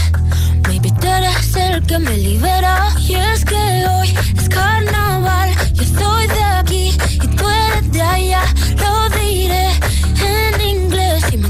maybe 0.67 0.91
tú 0.99 1.07
eres 1.07 1.55
el 1.55 1.85
que 1.85 1.99
me 1.99 2.17
libera. 2.17 2.89
Y 2.99 3.15
es 3.15 3.45
que 3.45 3.55
hoy 3.55 4.13
es 4.37 4.49
carnaval, 4.49 5.49
yo 5.73 5.83
soy 5.83 6.27
de 6.27 6.43
aquí 6.43 6.97
y 7.13 7.27
tú 7.27 7.43
eres 7.49 7.91
de 7.91 8.01
allá. 8.01 8.43
Lo 8.77 9.09
diré 9.19 9.69
en 10.33 10.61
inglés 10.61 11.23
y 11.31 11.37
me 11.37 11.49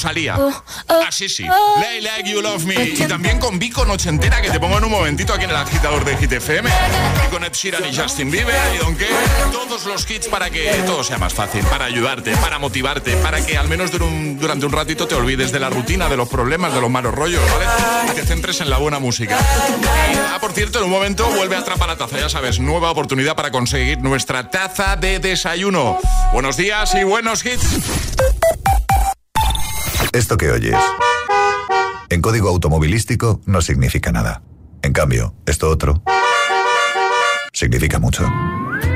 Rosalía. 0.00 0.38
Así 1.06 1.28
sí. 1.28 1.44
Lay 1.44 2.00
Like 2.00 2.30
You 2.30 2.40
Love 2.40 2.64
Me. 2.64 2.84
Y 2.84 3.06
también 3.06 3.38
con 3.38 3.58
Vico 3.58 3.84
Nochentera, 3.84 4.40
que 4.40 4.50
te 4.50 4.58
pongo 4.58 4.78
en 4.78 4.84
un 4.84 4.90
momentito 4.90 5.34
aquí 5.34 5.44
en 5.44 5.50
el 5.50 5.56
agitador 5.56 6.06
de 6.06 6.16
Hit 6.16 6.32
FM. 6.32 6.70
Y 6.70 7.30
con 7.30 7.44
Ed 7.44 7.52
Sheeran 7.52 7.84
y 7.86 7.94
Justin 7.94 8.30
Bieber. 8.30 8.54
Y 8.74 8.78
Donkey. 8.78 9.08
Todos 9.52 9.84
los 9.84 10.10
hits 10.10 10.28
para 10.28 10.48
que 10.48 10.72
todo 10.86 11.04
sea 11.04 11.18
más 11.18 11.34
fácil. 11.34 11.62
Para 11.64 11.84
ayudarte, 11.84 12.34
para 12.38 12.58
motivarte. 12.58 13.14
Para 13.18 13.44
que 13.44 13.58
al 13.58 13.68
menos 13.68 13.90
durante 13.92 14.64
un 14.64 14.72
ratito 14.72 15.06
te 15.06 15.14
olvides 15.14 15.52
de 15.52 15.60
la 15.60 15.68
rutina, 15.68 16.08
de 16.08 16.16
los 16.16 16.30
problemas, 16.30 16.72
de 16.72 16.80
los 16.80 16.88
malos 16.88 17.14
rollos, 17.14 17.42
¿vale? 17.52 18.10
Y 18.10 18.14
te 18.14 18.24
centres 18.24 18.62
en 18.62 18.70
la 18.70 18.78
buena 18.78 19.00
música. 19.00 19.38
Ah, 20.32 20.38
por 20.40 20.52
cierto, 20.52 20.78
en 20.78 20.84
un 20.84 20.90
momento 20.90 21.28
vuelve 21.28 21.56
a 21.56 21.58
atrapar 21.58 21.88
la 21.88 21.96
taza. 21.98 22.18
Ya 22.18 22.30
sabes, 22.30 22.58
nueva 22.58 22.90
oportunidad 22.90 23.36
para 23.36 23.50
conseguir 23.50 23.98
nuestra 23.98 24.48
taza 24.48 24.96
de 24.96 25.18
desayuno. 25.18 25.98
Buenos 26.32 26.56
días 26.56 26.94
y 26.94 27.04
buenos 27.04 27.44
hits. 27.44 28.09
Esto 30.12 30.36
que 30.36 30.50
oyes 30.50 30.76
En 32.08 32.20
código 32.20 32.48
automovilístico 32.48 33.40
no 33.46 33.62
significa 33.62 34.12
nada. 34.12 34.42
En 34.82 34.92
cambio, 34.92 35.34
esto 35.46 35.68
otro 35.68 36.02
significa 37.52 37.98
mucho. 37.98 38.24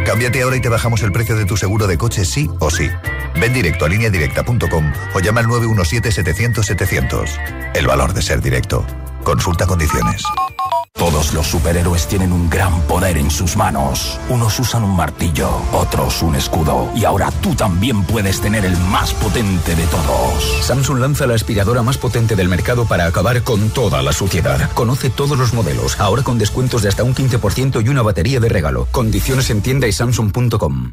Cámbiate 0.07 0.41
ahora 0.43 0.57
y 0.57 0.61
te 0.61 0.71
bajamos 0.71 1.03
el 1.03 1.13
precio 1.13 1.37
de 1.37 1.45
tu 1.45 1.57
seguro 1.57 1.87
de 1.87 1.99
coche 1.99 2.25
sí 2.25 2.49
o 2.61 2.71
sí. 2.71 2.89
Ven 3.39 3.53
directo 3.53 3.85
a 3.85 3.89
lineadirecta.com 3.89 4.93
o 5.15 5.21
llama 5.21 5.41
al 5.41 5.47
917-700-700. 5.47 7.73
El 7.75 7.87
valor 7.87 8.15
de 8.15 8.23
ser 8.23 8.41
directo. 8.41 8.87
Consulta 9.23 9.67
condiciones. 9.67 10.23
Todos 10.97 11.35
los 11.35 11.49
superhéroes 11.49 12.07
tienen 12.07 12.33
un 12.33 12.49
gran 12.49 12.81
poder 12.83 13.19
en 13.19 13.29
sus 13.29 13.57
manos. 13.57 14.19
Unos 14.29 14.61
usan 14.61 14.85
un 14.85 14.95
martillo, 14.95 15.51
otros 15.73 16.23
un 16.23 16.37
escudo. 16.37 16.89
Y 16.95 17.05
ahora 17.05 17.33
tú 17.43 17.55
también 17.57 18.05
puedes 18.05 18.41
tener 18.41 18.65
el 18.65 18.77
más 18.77 19.13
potente 19.13 19.75
de 19.75 19.87
todos. 19.89 20.65
Samsung 20.65 21.01
lanza 21.01 21.27
la 21.27 21.35
aspiradora 21.35 21.83
más 21.83 21.99
potente 21.99 22.37
del 22.37 22.49
mercado 22.49 22.87
para 22.87 23.07
acabar 23.07 23.43
con 23.43 23.71
toda 23.71 24.03
la 24.03 24.13
suciedad. 24.13 24.71
Conoce 24.75 25.11
todos 25.11 25.37
los 25.37 25.53
modelos, 25.53 25.99
ahora 25.99 26.23
con 26.23 26.39
descuentos 26.39 26.83
de 26.83 26.91
hasta 26.91 27.03
un 27.03 27.15
15% 27.15 27.85
y 27.85 27.89
una 27.89 28.03
batería 28.03 28.39
de 28.39 28.49
regalo. 28.49 28.87
Condiciones 28.93 29.51
en 29.51 29.63
tienda 29.63 29.89
y 29.89 29.93
samsung.com. 29.93 30.93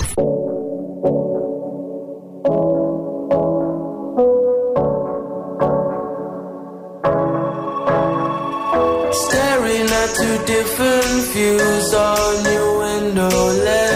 Two 10.01 10.45
different 10.45 11.31
views 11.31 11.93
on 11.93 12.43
your 12.43 12.79
window 12.79 13.29
ledge. 13.29 13.90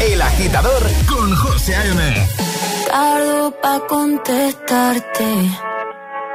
El 0.00 0.20
Agitador 0.22 0.82
con 1.08 1.34
José 1.36 1.74
A.M. 1.76 2.28
Tardo 2.88 3.50
pa' 3.62 3.80
contestarte 3.88 5.30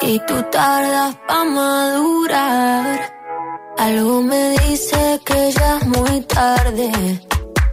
y 0.01 0.19
tú 0.27 0.35
tardas 0.51 1.15
pa' 1.27 1.43
madurar. 1.45 3.13
Algo 3.77 4.21
me 4.21 4.49
dice 4.59 5.21
que 5.25 5.51
ya 5.51 5.77
es 5.77 5.87
muy 5.87 6.21
tarde, 6.21 6.91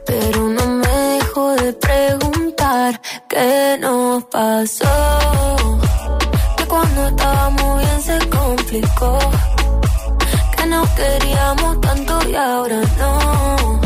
pero 0.06 0.48
no 0.48 0.66
me 0.66 0.88
dejo 0.88 1.56
de 1.56 1.72
preguntar 1.72 3.00
qué 3.28 3.76
nos 3.80 4.24
pasó. 4.24 4.94
Que 6.56 6.64
cuando 6.66 7.06
estábamos 7.08 7.80
bien 7.80 8.02
se 8.02 8.18
complicó, 8.28 9.18
que 10.56 10.66
nos 10.66 10.88
queríamos 10.90 11.80
tanto 11.80 12.28
y 12.28 12.34
ahora 12.36 12.80
no. 12.98 13.85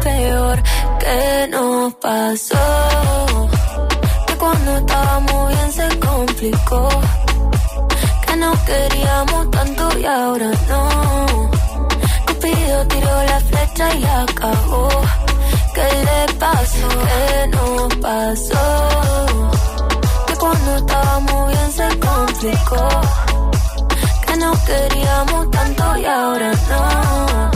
peor. 0.00 0.62
¿Qué 1.00 1.48
nos 1.50 1.94
pasó? 1.94 3.48
Que 4.26 4.34
cuando 4.36 4.76
estábamos 4.78 5.48
bien 5.48 5.72
se 5.72 5.88
complicó. 5.98 6.88
Que 8.26 8.36
no 8.36 8.52
queríamos 8.64 9.50
tanto 9.50 9.98
y 9.98 10.04
ahora 10.04 10.50
no. 10.68 11.50
Cupido 12.26 12.86
tiró 12.88 13.22
la 13.30 13.40
flecha 13.40 13.94
y 13.94 14.04
acabó. 14.04 14.88
¿Qué 15.74 15.88
le 16.08 16.34
pasó? 16.34 16.88
¿Qué 17.08 17.48
nos 17.48 17.94
pasó? 17.96 18.64
Que 20.26 20.34
cuando 20.36 20.76
estábamos 20.76 21.48
bien 21.52 21.72
se 21.72 21.88
complicó. 21.98 22.88
Que 24.26 24.36
no 24.36 24.52
queríamos 24.64 25.50
tanto 25.50 25.96
y 25.98 26.04
ahora 26.04 26.52
no. 26.70 27.55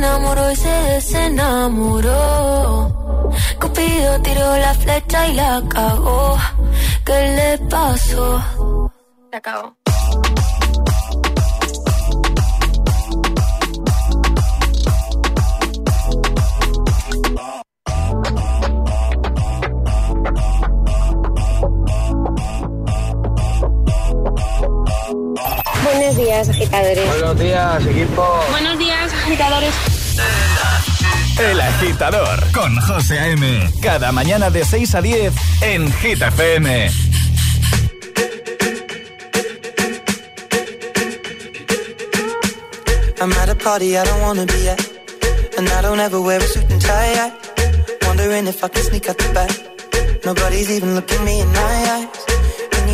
Enamoró 0.00 0.50
y 0.50 0.56
se 0.56 0.68
desenamoró. 0.94 2.10
Cupido 3.60 4.20
tiró 4.22 4.56
la 4.56 4.74
flecha 4.74 5.28
y 5.28 5.34
la 5.34 5.62
cagó. 5.68 6.38
¿Qué 7.04 7.18
le 7.36 7.58
pasó? 7.68 8.42
La. 9.30 9.76
Buenos 25.92 26.16
días, 26.16 26.48
agitadores. 26.48 27.06
Buenos 27.06 27.38
días, 27.38 27.86
equipo. 27.86 28.44
Buenos 28.50 28.78
días, 28.78 29.12
agitadores. 29.12 29.74
El 31.38 31.60
agitador 31.60 32.52
con 32.52 32.76
José 32.80 33.18
A.M. 33.18 33.70
Cada 33.82 34.12
mañana 34.12 34.50
de 34.50 34.64
6 34.64 34.94
a 34.94 35.02
10 35.02 35.32
en 35.62 35.92
Hit 35.92 36.22
FM. 36.22 36.90
I'm 43.20 43.32
at 43.32 43.48
a 43.50 43.54
party 43.54 43.96
I 43.96 44.04
don't 44.04 44.22
wanna 44.22 44.46
be 44.46 44.68
at. 44.68 44.80
And 45.58 45.68
I 45.68 45.82
don't 45.82 46.00
ever 46.00 46.20
wear 46.20 46.38
a 46.38 46.46
suit 46.46 46.70
and 46.70 46.80
tie. 46.80 47.32
Wondering 48.06 48.46
if 48.46 48.62
I 48.62 48.68
can 48.68 48.82
sneak 48.84 49.08
out 49.08 49.18
the 49.18 49.32
back. 49.34 50.24
Nobody's 50.24 50.70
even 50.70 50.94
looking 50.94 51.24
me 51.24 51.40
in 51.40 51.48
my 51.48 52.06
eyes. 52.06 52.19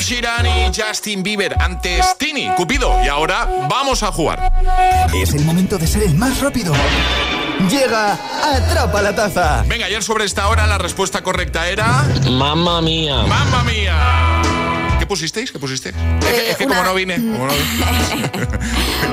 Ed 0.00 0.06
Sheeran 0.06 0.46
y 0.46 0.72
Justin 0.74 1.22
Bieber. 1.22 1.54
Antes 1.60 2.16
Tini, 2.16 2.48
Cupido. 2.56 3.04
Y 3.04 3.08
ahora 3.08 3.46
vamos 3.68 4.02
a 4.02 4.10
jugar. 4.10 4.50
Es 5.14 5.34
el 5.34 5.44
momento 5.44 5.76
de 5.76 5.86
ser 5.86 6.04
el 6.04 6.14
más 6.14 6.40
rápido. 6.40 6.72
Llega, 7.70 8.18
atrapa 8.42 9.02
la 9.02 9.14
taza. 9.14 9.62
Venga, 9.66 9.86
ayer 9.86 10.02
sobre 10.02 10.24
esta 10.24 10.48
hora 10.48 10.66
la 10.66 10.78
respuesta 10.78 11.22
correcta 11.22 11.68
era. 11.68 12.04
Mamma 12.30 12.80
mía. 12.80 13.24
¡Mamma 13.28 13.62
mía! 13.64 14.29
¿Qué 15.10 15.14
pusisteis? 15.16 15.50
¿Qué 15.50 15.58
pusisteis? 15.58 15.96
que, 16.20 16.50
es 16.52 16.56
que 16.56 16.66
una- 16.66 16.76
como 16.76 16.88
no 16.90 16.94
vine. 16.94 17.16
como 17.16 17.46
no 17.48 17.52
vine. 17.52 18.30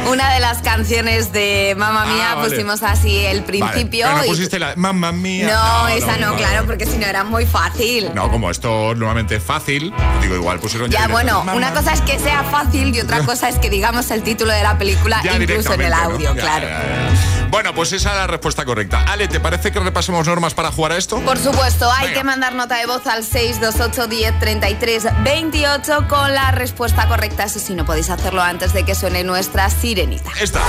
Una 0.12 0.32
de 0.36 0.40
las 0.40 0.60
canciones 0.60 1.34
de 1.34 1.74
Mamma 1.76 2.06
Mía 2.06 2.34
Ah, 2.34 2.36
vale. 2.36 2.50
pusimos 2.52 2.84
así 2.84 3.26
el 3.26 3.44
principio. 3.44 4.06
Vale, 4.06 4.14
pero 4.14 4.18
no 4.20 4.26
y- 4.26 4.28
pusiste 4.30 4.60
la. 4.60 4.76
¡Mamma 4.76 5.12
mía! 5.12 5.48
no, 5.52 5.88
esa 5.88 6.18
no, 6.18 6.36
claro, 6.36 6.68
porque 6.68 6.86
si 6.86 6.98
no 7.00 7.08
era 7.08 7.24
muy 7.24 7.48
fácil. 7.48 8.12
No, 8.14 8.30
como 8.30 8.52
esto 8.52 8.94
normalmente 8.94 9.38
es 9.38 9.44
fácil, 9.44 9.92
digo, 10.22 10.36
igual 10.36 10.60
pusieron 10.60 10.92
Ya, 10.92 11.08
directo, 11.08 11.14
bueno, 11.14 11.38
"Mamma 11.44 11.56
una 11.56 11.74
cosa 11.74 11.94
es 11.94 12.02
que 12.02 12.20
sea 12.20 12.44
fácil 12.44 12.96
y 12.96 13.02
otra 13.02 13.20
cosa 13.26 13.50
es 13.50 13.58
que 13.58 13.72
digamos 13.72 14.12
el 14.12 14.22
título 14.22 14.52
de 14.54 14.62
la 14.62 14.78
película 14.78 15.20
Ya 15.24 15.36
incluso 15.36 15.74
en 15.74 15.82
el 15.82 15.90
¿no? 15.90 15.96
audio, 15.98 16.36
Ya, 16.36 16.42
claro. 16.42 16.68
ya, 16.68 16.84
ya. 16.84 17.37
Bueno, 17.50 17.74
pues 17.74 17.94
esa 17.94 18.12
es 18.12 18.16
la 18.18 18.28
respuesta 18.28 18.66
correcta. 18.66 19.04
Ale, 19.08 19.28
¿te 19.28 19.40
parece 19.40 19.72
que 19.72 19.80
repasemos 19.80 20.28
normas 20.28 20.54
para 20.54 20.72
jugar 20.72 20.92
a 20.92 20.98
esto? 20.98 21.20
Por 21.22 21.38
supuesto, 21.38 21.90
hay 21.92 22.08
Venga. 22.08 22.20
que 22.20 22.24
mandar 22.26 22.56
nota 22.56 22.78
de 22.78 22.86
voz 22.86 23.06
al 23.08 23.24
628 23.24 24.08
10 24.08 24.40
33 24.40 25.08
28 25.24 26.08
con 26.08 26.34
la 26.34 26.52
respuesta 26.52 27.08
correcta. 27.08 27.46
Eso 27.46 27.60
sí, 27.60 27.74
no 27.74 27.86
podéis 27.86 28.10
hacerlo 28.10 28.42
antes 28.42 28.74
de 28.74 28.84
que 28.84 28.96
suene 28.96 29.24
nuestra 29.24 29.70
sirenita. 29.70 30.32
Esta. 30.42 30.60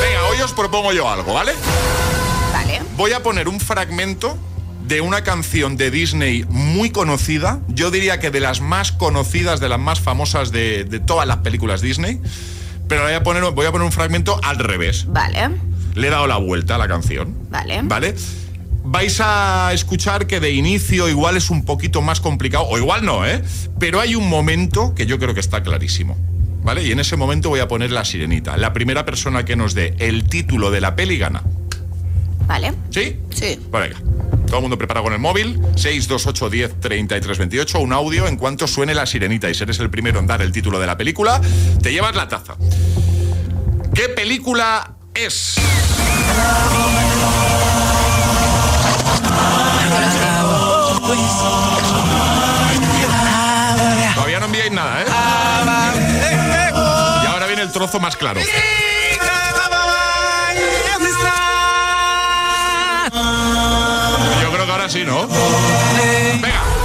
Venga, 0.00 0.24
hoy 0.30 0.40
os 0.40 0.52
propongo 0.52 0.92
yo 0.92 1.08
algo, 1.08 1.34
¿vale? 1.34 1.52
Vale. 2.52 2.80
Voy 2.96 3.12
a 3.12 3.22
poner 3.22 3.48
un 3.48 3.60
fragmento 3.60 4.38
de 4.86 5.00
una 5.00 5.22
canción 5.22 5.76
de 5.76 5.90
Disney 5.90 6.44
muy 6.48 6.90
conocida. 6.90 7.60
Yo 7.68 7.90
diría 7.90 8.20
que 8.20 8.30
de 8.30 8.40
las 8.40 8.60
más 8.60 8.92
conocidas, 8.92 9.60
de 9.60 9.68
las 9.68 9.80
más 9.80 10.00
famosas 10.00 10.50
de, 10.50 10.84
de 10.84 10.98
todas 11.00 11.26
las 11.26 11.38
películas 11.38 11.80
Disney. 11.82 12.20
Pero 12.88 13.02
voy 13.02 13.12
a, 13.12 13.22
poner, 13.22 13.42
voy 13.50 13.66
a 13.66 13.72
poner 13.72 13.84
un 13.84 13.92
fragmento 13.92 14.38
al 14.44 14.58
revés. 14.58 15.06
Vale, 15.08 15.50
Le 15.96 16.08
he 16.08 16.10
dado 16.10 16.26
la 16.26 16.36
vuelta 16.36 16.76
a 16.76 16.78
la 16.78 16.86
canción. 16.86 17.34
vale. 17.50 17.80
¿Vale? 17.82 18.14
Vais 18.88 19.20
a 19.20 19.70
escuchar 19.72 20.28
que 20.28 20.38
de 20.38 20.52
inicio 20.52 21.08
igual 21.08 21.36
es 21.36 21.50
un 21.50 21.64
poquito 21.64 22.02
más 22.02 22.20
complicado, 22.20 22.66
o 22.68 22.78
igual 22.78 23.04
no, 23.04 23.26
¿eh? 23.26 23.42
Pero 23.80 23.98
hay 23.98 24.14
un 24.14 24.28
momento 24.28 24.94
que 24.94 25.06
yo 25.06 25.18
creo 25.18 25.34
que 25.34 25.40
está 25.40 25.64
clarísimo. 25.64 26.16
¿Vale? 26.62 26.84
Y 26.84 26.92
en 26.92 27.00
ese 27.00 27.16
momento 27.16 27.48
voy 27.48 27.60
a 27.60 27.66
poner 27.66 27.90
la 27.90 28.04
sirenita. 28.04 28.56
La 28.56 28.72
primera 28.72 29.04
persona 29.04 29.44
que 29.44 29.56
nos 29.56 29.74
dé 29.74 29.94
el 29.98 30.28
título 30.28 30.70
de 30.70 30.80
la 30.80 30.94
peli 30.94 31.18
gana. 31.18 31.42
Vale. 32.46 32.74
¿Sí? 32.90 33.18
Sí. 33.30 33.58
Pues 33.70 33.90
venga. 33.90 34.00
Todo 34.46 34.56
el 34.56 34.62
mundo 34.62 34.78
preparado 34.78 35.04
con 35.04 35.12
el 35.12 35.18
móvil. 35.18 35.60
628 35.74 36.50
10 36.50 36.80
33 36.80 37.38
28. 37.38 37.80
Un 37.80 37.92
audio 37.92 38.28
en 38.28 38.36
cuanto 38.36 38.66
suene 38.68 38.94
la 38.94 39.06
sirenita 39.06 39.50
y 39.50 39.54
si 39.54 39.64
eres 39.64 39.80
el 39.80 39.90
primero 39.90 40.20
en 40.20 40.26
dar 40.26 40.42
el 40.42 40.52
título 40.52 40.78
de 40.78 40.86
la 40.86 40.96
película, 40.96 41.40
te 41.82 41.92
llevas 41.92 42.14
la 42.14 42.28
taza. 42.28 42.56
¿Qué 43.94 44.08
película 44.10 44.96
es? 45.14 45.56
Todavía 54.14 54.40
no 54.40 54.46
enviáis 54.46 54.72
nada, 54.72 55.02
¿eh? 55.02 55.06
Y 57.24 57.26
ahora 57.26 57.46
viene 57.46 57.62
el 57.62 57.72
trozo 57.72 58.00
más 58.00 58.16
claro. 58.16 58.40
Yo 64.42 64.52
creo 64.52 64.66
que 64.66 64.72
ahora 64.72 64.88
sí, 64.88 65.04
¿no? 65.04 65.26
Venga. 66.40 66.75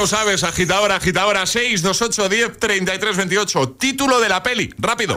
Lo 0.00 0.06
sabes. 0.06 0.42
Agitadora, 0.44 0.96
agitadora. 0.96 1.44
6, 1.46 1.82
2, 1.82 2.02
8, 2.02 2.28
10, 2.28 2.58
33, 2.58 3.16
28. 3.18 3.68
Título 3.78 4.18
de 4.18 4.28
la 4.30 4.42
peli. 4.42 4.72
Rápido. 4.78 5.16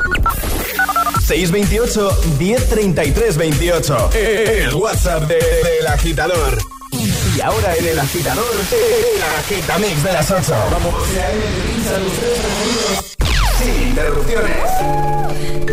628 1.26 2.22
1033 2.38 3.38
28. 3.38 4.10
El 4.14 4.74
WhatsApp 4.76 5.24
de- 5.24 5.36
del 5.36 5.88
agitador. 5.88 6.58
Y 6.92 7.42
ahora 7.42 7.76
en 7.78 7.88
el 7.88 8.00
agitador, 8.00 8.46
el 8.72 9.24
agitamix 9.40 10.04
de 10.04 10.14
las 10.14 10.30
8. 10.30 10.54
Vamos. 10.72 10.94
Sin 13.58 13.88
interrupciones. 13.90 15.64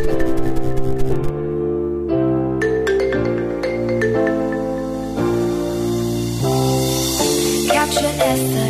Captured 7.68 8.69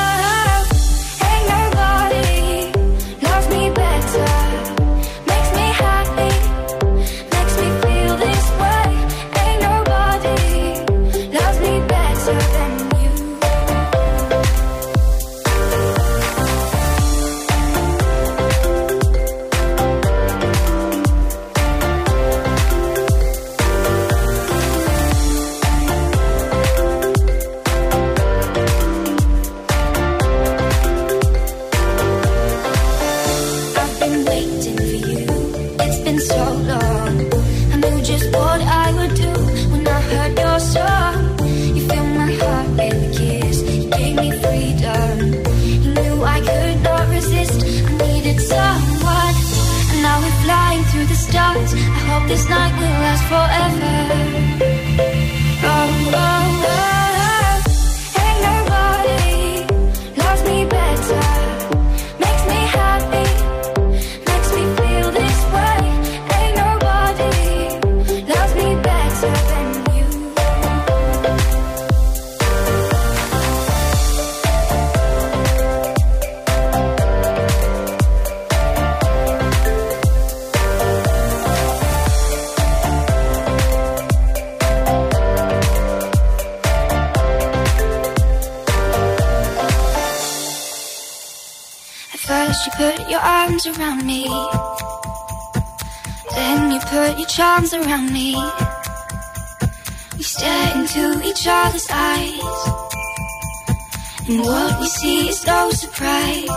And 104.31 104.39
what 104.45 104.79
we 104.79 104.85
see 104.87 105.27
is 105.27 105.45
no 105.45 105.71
surprise. 105.71 106.47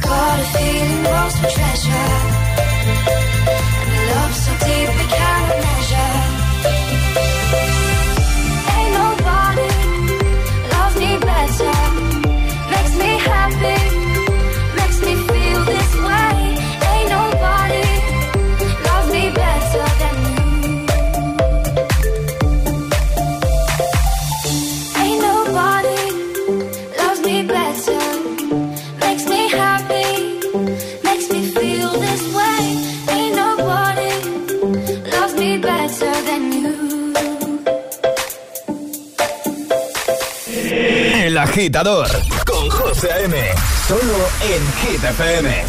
Got 0.00 0.40
a 0.40 0.46
feeling 0.54 1.02
lost 1.04 1.36
treasure. 1.54 2.23
Con 41.70 42.68
José 42.68 43.10
A.M. 43.10 43.36
Solo 43.88 44.16
en 44.42 44.62
Hit 44.80 45.02
FM. 45.02 45.64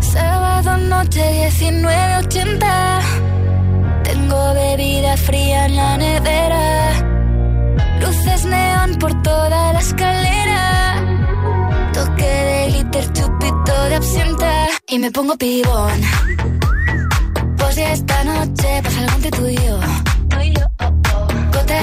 Sábado 0.00 0.76
noche 0.76 1.50
1980. 1.58 3.00
Tengo 4.04 4.54
bebida 4.54 5.16
fría 5.16 5.66
en 5.66 5.74
la 5.74 5.96
nevera. 5.96 6.92
Luces 8.00 8.44
neón 8.44 8.94
por 9.00 9.22
toda 9.22 9.72
la 9.72 9.80
escalera. 9.80 10.94
Toque 11.92 12.22
de 12.22 12.68
glitter, 12.68 13.12
chupito 13.12 13.84
de 13.88 13.94
absenta. 13.96 14.66
Y 14.86 14.98
me 15.00 15.10
pongo 15.10 15.36
pibón. 15.36 16.00
Pues 17.56 17.74
ya 17.74 17.92
esta 17.92 18.22
noche 18.22 18.82
pasa 18.84 19.00
algo 19.00 19.14
entre 19.16 19.30
tú 19.32 19.48
yo 19.48 19.99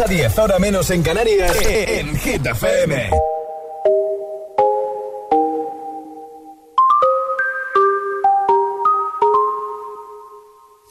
6 0.00 0.02
a 0.02 0.08
10, 0.08 0.38
ahora 0.38 0.58
menos 0.58 0.90
en 0.90 1.02
Canarias, 1.02 1.54
en 1.62 2.16
Hit 2.16 2.46
FM. 2.46 3.10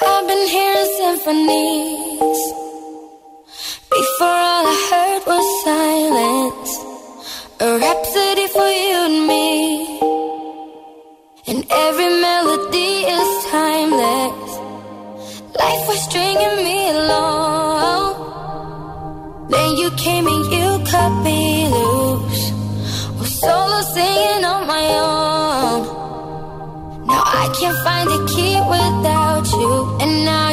I've 0.02 0.28
been 0.28 0.48
hearing 0.48 0.86
symphonies. 0.98 2.69
Find 28.00 28.22
a 28.22 28.26
key 28.28 28.56
without 28.62 29.48
you. 29.52 29.98
And 30.02 30.26
now 30.26 30.49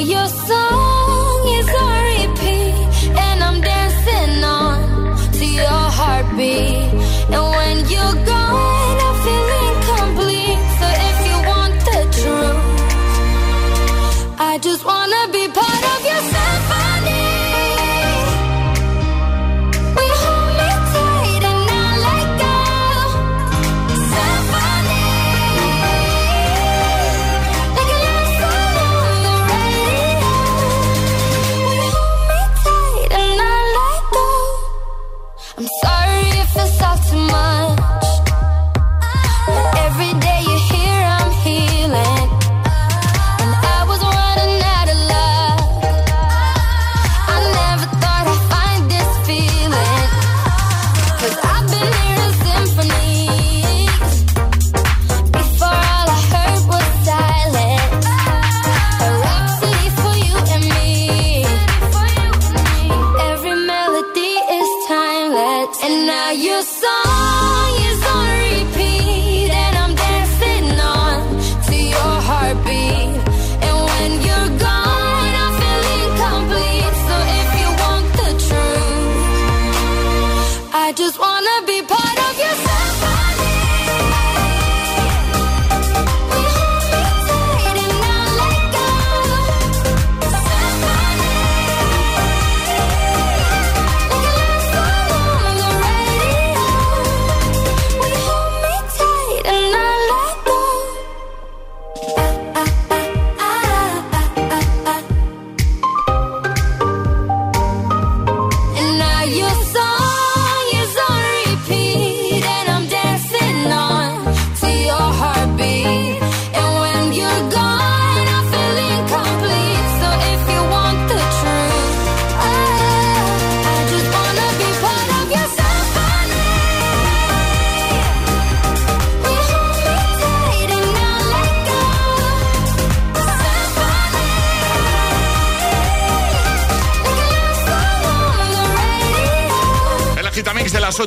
just 80.96 81.18
wanna 81.18 81.66
be 81.66 81.82
part 81.82 82.15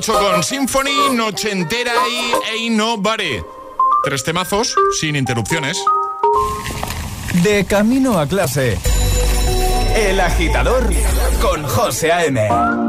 las 0.09 0.17
8 0.17 0.31
con 0.31 0.43
Symphony, 0.43 1.13
Noche 1.13 1.51
Entera 1.51 1.93
y 2.09 2.51
Ain't 2.51 2.77
Nobody. 2.77 3.41
Tres 4.03 4.23
temazos 4.23 4.75
sin 4.99 5.15
interrupciones. 5.15 5.77
De 7.43 7.65
camino 7.65 8.17
a 8.19 8.27
clase. 8.27 8.77
El 9.95 10.19
agitador 10.19 10.89
con 11.41 11.63
José 11.63 12.11
A.M. 12.11 12.88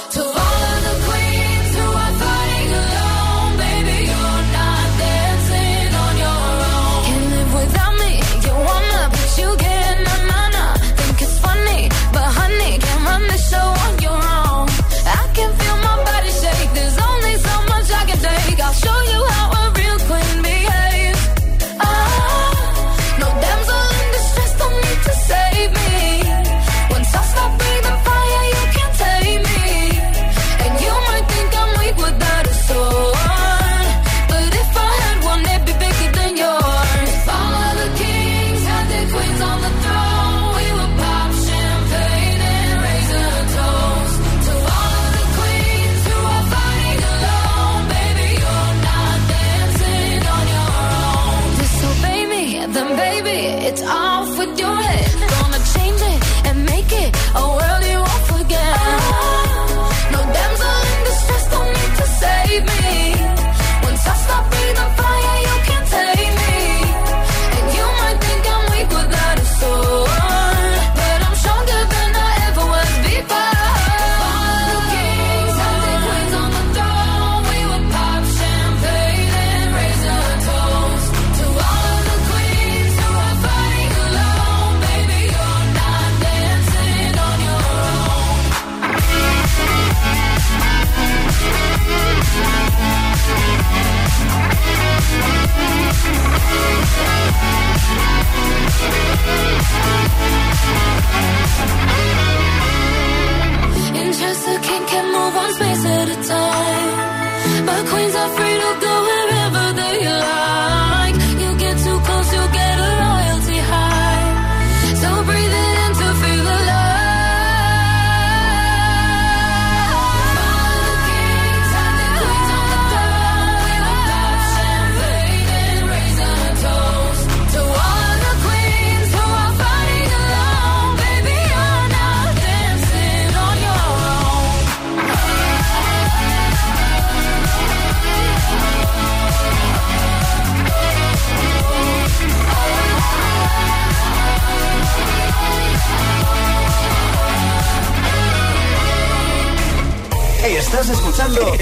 Estás 150.71 150.89
escuchando 150.89 151.41
el, 151.41 151.59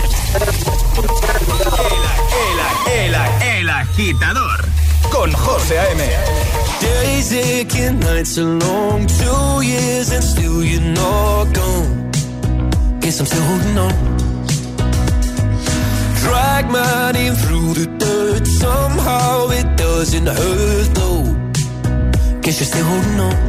el, 2.94 3.16
el, 3.42 3.70
agitador 3.70 4.64
con 5.12 5.32
José 5.34 5.80
A.M. 5.80 6.04
Days 6.80 7.34
aching, 7.34 8.00
nights 8.02 8.38
are 8.38 8.46
long, 8.46 9.08
two 9.08 9.62
years 9.64 10.12
and 10.12 10.24
still 10.24 10.64
you're 10.64 10.80
not 10.94 11.52
gone. 11.56 12.12
Guess 13.00 13.20
I'm 13.22 13.26
still 13.26 13.42
holding 13.42 13.78
on. 13.80 13.94
Drag 16.22 16.70
my 16.70 17.12
name 17.12 17.34
through 17.34 17.74
the 17.74 17.88
dirt, 17.98 18.46
somehow 18.46 19.50
it 19.50 19.76
doesn't 19.76 20.28
hurt 20.28 20.94
though. 20.94 21.24
Guess 22.42 22.60
you're 22.60 22.68
still 22.68 22.86
holding 22.86 23.20
on. 23.22 23.49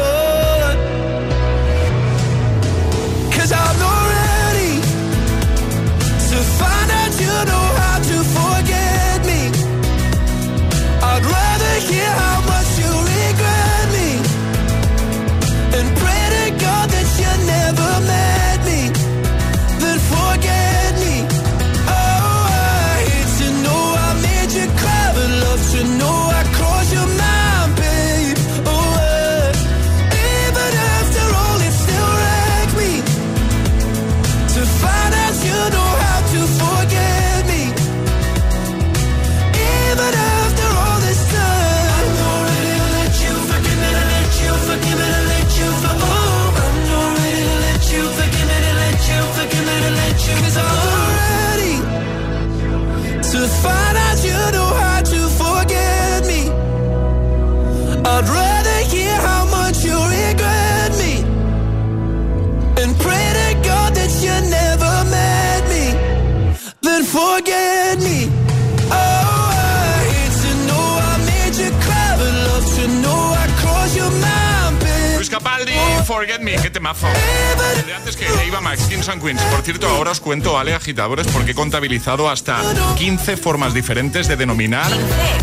Forget 76.11 76.41
Me, 76.41 76.57
qué 76.57 76.69
temazo. 76.69 77.07
El 77.79 77.85
de 77.85 77.93
antes 77.93 78.17
que 78.17 78.25
Eva 78.45 78.59
Max, 78.59 78.83
Kings 78.87 79.07
and 79.07 79.23
Queens. 79.23 79.41
Por 79.43 79.61
cierto, 79.61 79.87
ahora 79.87 80.11
os 80.11 80.19
cuento, 80.19 80.59
Ale, 80.59 80.73
agitadores, 80.73 81.25
porque 81.27 81.51
he 81.51 81.55
contabilizado 81.55 82.29
hasta 82.29 82.61
15 82.97 83.37
formas 83.37 83.73
diferentes 83.73 84.27
de 84.27 84.35
denominar 84.35 84.91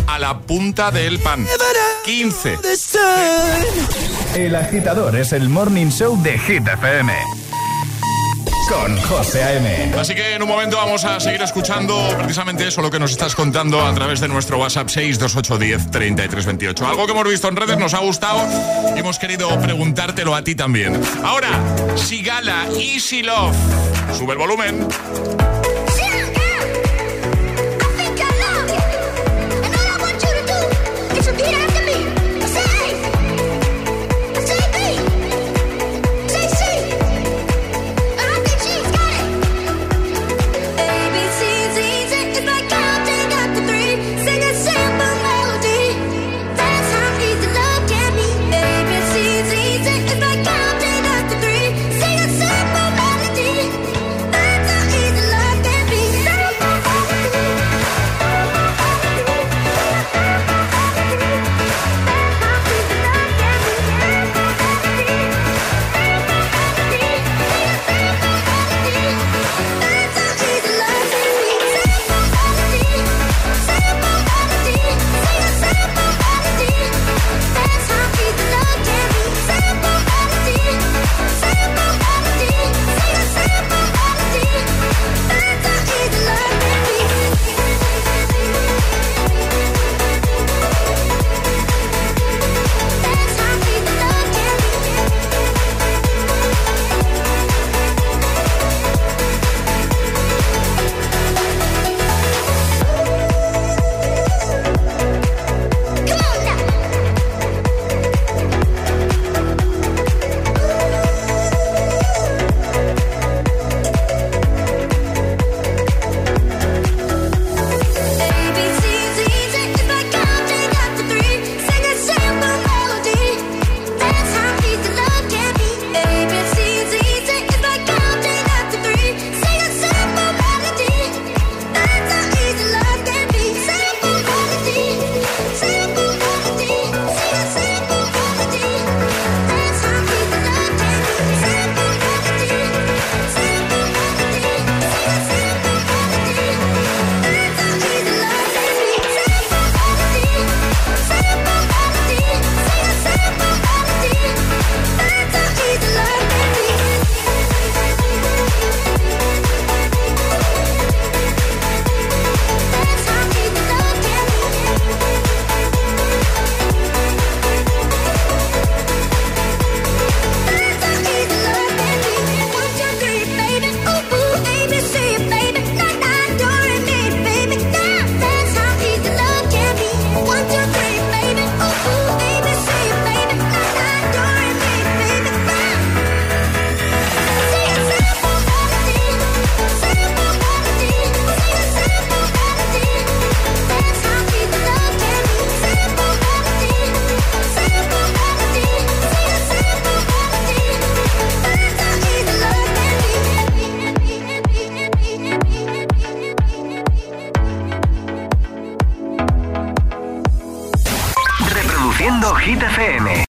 a 0.05 0.19
la 0.19 0.41
punta 0.41 0.91
del 0.91 1.17
pan. 1.17 1.47
15. 2.05 2.59
El 4.35 4.55
agitador 4.55 5.15
es 5.15 5.33
el 5.33 5.49
morning 5.49 5.89
show 5.89 6.21
de 6.21 6.37
Hit 6.37 6.67
FM. 6.67 7.13
Con 8.69 8.95
José 9.01 9.43
A.M. 9.43 9.93
Así 9.99 10.13
que 10.13 10.35
en 10.35 10.43
un 10.43 10.47
momento 10.47 10.77
vamos 10.77 11.03
a 11.03 11.19
seguir 11.19 11.41
escuchando 11.41 12.15
precisamente 12.17 12.67
eso 12.67 12.83
lo 12.83 12.91
que 12.91 12.99
nos 12.99 13.09
estás 13.11 13.33
contando 13.33 13.83
a 13.83 13.91
través 13.95 14.19
de 14.19 14.27
nuestro 14.27 14.59
WhatsApp 14.59 14.87
628103328. 14.89 16.87
Algo 16.87 17.07
que 17.07 17.11
hemos 17.13 17.27
visto 17.27 17.47
en 17.47 17.55
redes 17.55 17.79
nos 17.79 17.95
ha 17.95 17.99
gustado 17.99 18.39
y 18.95 18.99
hemos 18.99 19.17
querido 19.17 19.59
preguntártelo 19.59 20.35
a 20.35 20.43
ti 20.43 20.53
también. 20.53 21.01
Ahora, 21.23 21.49
Sigala, 21.95 22.67
Easy 22.79 23.23
Love. 23.23 23.57
Sube 24.15 24.33
el 24.33 24.37
volumen. 24.37 24.87